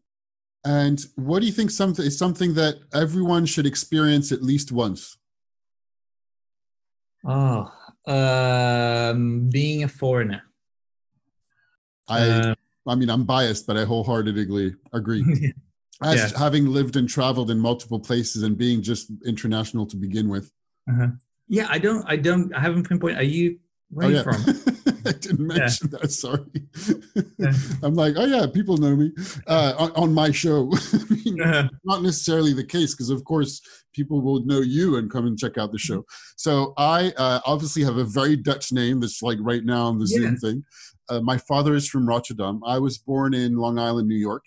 [0.66, 5.18] And what do you think something is something that everyone should experience at least once?
[7.26, 7.72] Oh,
[8.08, 9.31] um,
[9.84, 10.42] a foreigner.
[12.08, 12.56] I Uh,
[12.88, 15.24] I mean I'm biased, but I wholeheartedly agree.
[16.04, 16.40] As Yeah.
[16.40, 20.52] having lived and traveled in multiple places and being just international to begin with.
[21.48, 23.20] yeah, I don't, I don't, I haven't pinpointed.
[23.20, 23.60] Are you,
[23.92, 24.46] where oh are you yeah, from?
[25.06, 26.12] I didn't mention that.
[26.12, 26.46] Sorry.
[27.38, 27.54] Yeah.
[27.84, 29.12] I'm like, oh yeah, people know me
[29.48, 30.72] uh, on, on my show.
[30.94, 33.62] I mean, Uh, not necessarily the case because of course
[33.94, 37.84] people will know you and come and check out the show so i uh, obviously
[37.84, 40.64] have a very dutch name that's like right now on the zoom thing
[41.10, 44.44] uh, my father is from rotterdam i was born in long island new york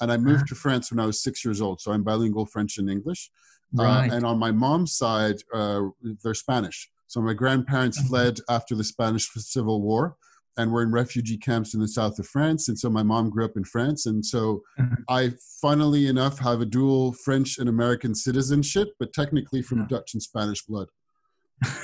[0.00, 2.78] and i moved to france when i was six years old so i'm bilingual french
[2.78, 3.30] and english
[3.72, 4.10] right.
[4.10, 5.82] uh, and on my mom's side uh,
[6.22, 8.08] they're spanish so my grandparents Mhm.
[8.08, 10.16] fled after the spanish civil war
[10.56, 13.44] and were in refugee camps in the south of france and so my mom grew
[13.44, 14.96] up in france and so Mhm.
[15.10, 19.88] I, funnily enough, have a dual French and American citizenship, but technically from Yeah.
[19.88, 20.88] Dutch and Spanish blood.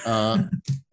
[0.07, 0.45] Uh,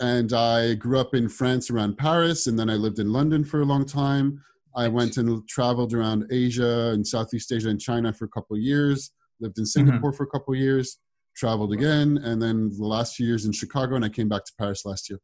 [0.01, 3.61] and I grew up in France around Paris, and then I lived in London for
[3.61, 4.43] a long time.
[4.75, 8.61] I went and traveled around Asia and Southeast Asia and China for a couple of
[8.61, 10.97] years, lived in Singapore for a couple of years,
[11.35, 14.51] traveled again, and then the last few years in Chicago, and I came back to
[14.57, 15.19] Paris last year.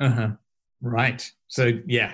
[0.00, 0.30] Uh-huh.
[0.80, 1.30] Right.
[1.48, 2.12] So yeah,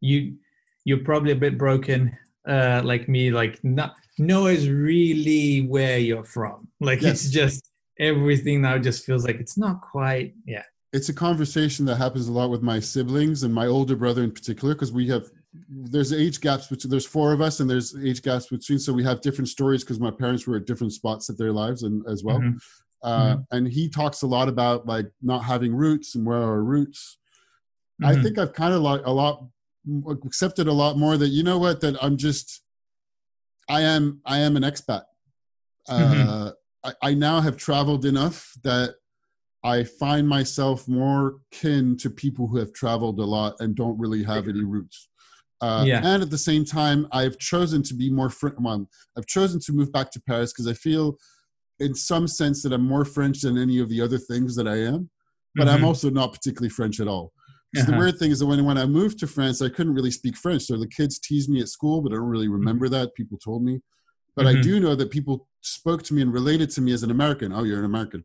[0.00, 0.36] you
[0.84, 2.16] you're probably a bit broken,
[2.48, 3.30] uh, like me.
[3.30, 6.68] Like no, no is really where you're from.
[6.80, 7.24] Like Yes.
[7.24, 7.68] it's just
[7.98, 10.34] everything now just feels like it's not quite.
[10.46, 10.62] Yeah.
[10.92, 14.30] it's a conversation that happens a lot with my siblings and my older brother in
[14.30, 15.24] particular because we have
[15.68, 18.78] there's age gaps between there's four of us and there's age gaps between.
[18.78, 21.82] So we have different stories because my parents were at different spots of their lives
[21.82, 22.40] and as well.
[22.40, 22.58] Mhm.
[23.02, 26.62] uh, and he talks a lot about like not having roots and where are our
[26.64, 27.18] roots.
[28.02, 28.22] I Mhm.
[28.22, 29.46] think i've kind of like a lot
[30.24, 31.80] accepted a lot more that you know what?
[31.80, 32.62] That i'm just
[33.68, 35.04] i am i am an expat.
[35.88, 36.50] Uh,
[36.82, 38.96] I, I now have traveled enough that
[39.64, 44.22] I find myself more kin to people who have traveled a lot and don't really
[44.22, 45.08] have any roots.
[45.60, 46.00] Uh, Yeah.
[46.04, 48.56] And at the same time, I've chosen to be more French.
[48.58, 51.16] Well, I've chosen to move back to Paris because I feel,
[51.80, 54.76] in some sense, that I'm more French than any of the other things that I
[54.76, 55.10] am.
[55.54, 55.84] But I'm Mhm.
[55.86, 57.32] also not particularly French at all.
[57.72, 57.96] The Uh-huh.
[57.98, 60.64] weird thing is that when, when I moved to France, I couldn't really speak French.
[60.64, 63.14] So the kids teased me at school, but I don't really remember that.
[63.14, 63.80] People told me.
[64.34, 64.62] But I Mhm.
[64.62, 67.52] do know that people spoke to me and related to me as an American.
[67.52, 68.24] Oh, you're an American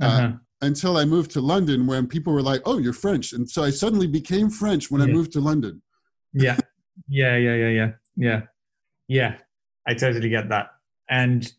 [0.00, 0.32] Uh-huh.
[0.62, 3.70] until I moved to London, when people were like, "Oh, you're French," and so I
[3.70, 5.82] suddenly became French when I moved to London.
[6.32, 6.58] Yeah.
[7.08, 7.90] Yeah yeah yeah yeah.
[8.16, 8.42] Yeah.
[9.08, 9.36] Yeah.
[9.86, 10.70] I totally get that.
[11.08, 11.52] And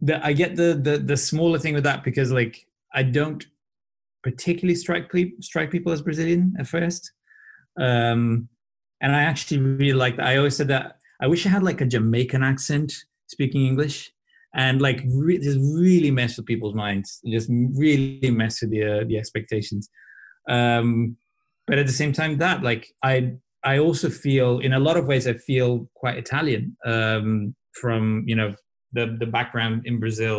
[0.00, 3.46] the, i get the, the the smaller thing with that because like i don't
[4.22, 5.10] particularly strike
[5.40, 7.12] strike people as brazilian at first.
[7.78, 8.48] Um
[9.00, 10.26] and i actually really like that.
[10.26, 12.92] I always said that i wish i had like a jamaican accent
[13.26, 14.12] speaking english.
[14.54, 17.20] And like re- just really mess with people's minds.
[17.26, 19.90] Just really mess with the uh, the expectations.
[20.48, 21.16] Um
[21.66, 23.34] but at the same time that like i
[23.66, 28.36] I also feel, in a lot of ways, I feel quite Italian um, from you
[28.36, 28.54] know
[28.92, 30.38] the the background in Brazil,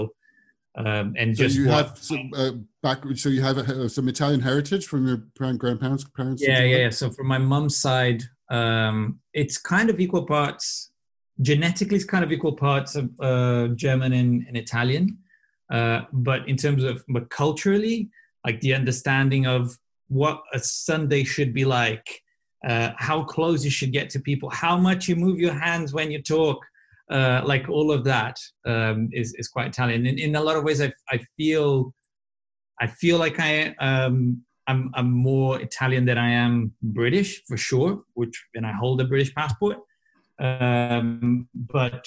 [0.77, 2.51] um, and So just you what, have some, uh,
[2.81, 2.99] back.
[3.15, 6.41] So you have uh, some Italian heritage from your parent, grandparents, parents.
[6.41, 6.89] yeah, yeah, yeah.
[6.89, 10.91] So from my mum's side, um, it's kind of equal parts.
[11.41, 15.17] Genetically, it's kind of equal parts of uh, German and, and Italian,
[15.69, 18.09] uh, but in terms of but culturally,
[18.45, 22.23] like the understanding of what a Sunday should be like,
[22.67, 26.11] uh, how close you should get to people, how much you move your hands when
[26.11, 26.59] you talk,
[27.09, 30.05] uh, like all of that um, is is quite Italian.
[30.05, 31.93] In, in a lot of ways, I I feel
[32.81, 38.03] I feel like I um, I'm I'm more Italian than I am British for sure,
[38.15, 39.77] which and I hold a British passport.
[40.39, 42.05] Um, but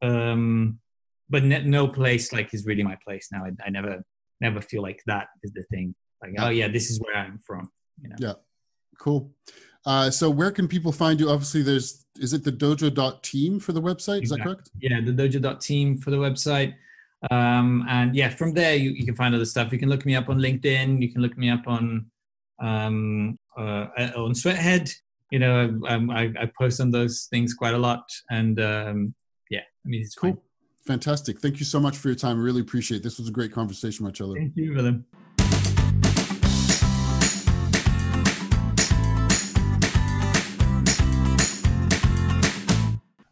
[0.00, 0.80] um,
[1.28, 3.44] but no place like is really my place now.
[3.44, 4.02] I, I never
[4.40, 5.94] never feel like that is the thing.
[6.22, 7.70] Like oh yeah, this is where I'm from.
[8.02, 8.16] You know.
[8.18, 8.34] Yeah.
[8.98, 9.30] Cool.
[9.86, 11.30] Uh, so where can people find you?
[11.30, 14.22] Obviously, there's is it the dojo.team for the website?
[14.22, 14.70] Is that correct?
[14.80, 16.74] yeah the dojo.team for the website
[17.30, 20.14] um, and yeah from there you, you can find other stuff you can look me
[20.14, 22.06] up on linkedin you can look me up on
[22.60, 24.90] um, uh, on sweathead
[25.30, 29.14] you know um, I, I post on those things quite a lot and um,
[29.50, 30.32] yeah i mean it's Cool.
[30.32, 30.40] fine.
[30.86, 31.38] Fantastic.
[31.40, 32.38] Thank you so much for your time.
[32.38, 33.02] I really appreciate it.
[33.04, 34.34] This was a great conversation, Marcelo.
[34.34, 35.04] thank you Willem.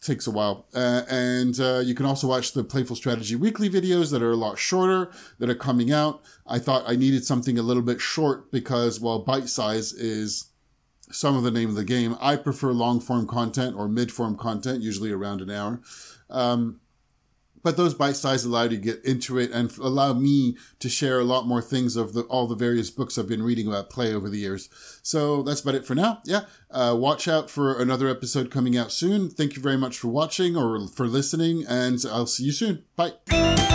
[0.00, 0.66] takes a while.
[0.74, 4.36] Uh, and uh, you can also watch the Playful Strategy weekly videos that are a
[4.36, 6.22] lot shorter that are coming out.
[6.46, 10.46] I thought I needed something a little bit short because, well, bite size is
[11.10, 12.16] some of the name of the game.
[12.20, 15.80] I prefer long form content or mid form content, usually around an hour.
[16.30, 16.80] Um,
[17.62, 21.20] but those bite size allow you to get into it and allow me to share
[21.20, 24.12] a lot more things of the, all the various books I've been reading about play
[24.14, 24.68] over the years.
[25.02, 26.20] So that's about it for now.
[26.24, 26.42] Yeah.
[26.70, 29.30] Uh, watch out for another episode coming out soon.
[29.30, 32.84] Thank you very much for watching or for listening and I'll see you soon.
[32.96, 33.69] Bye.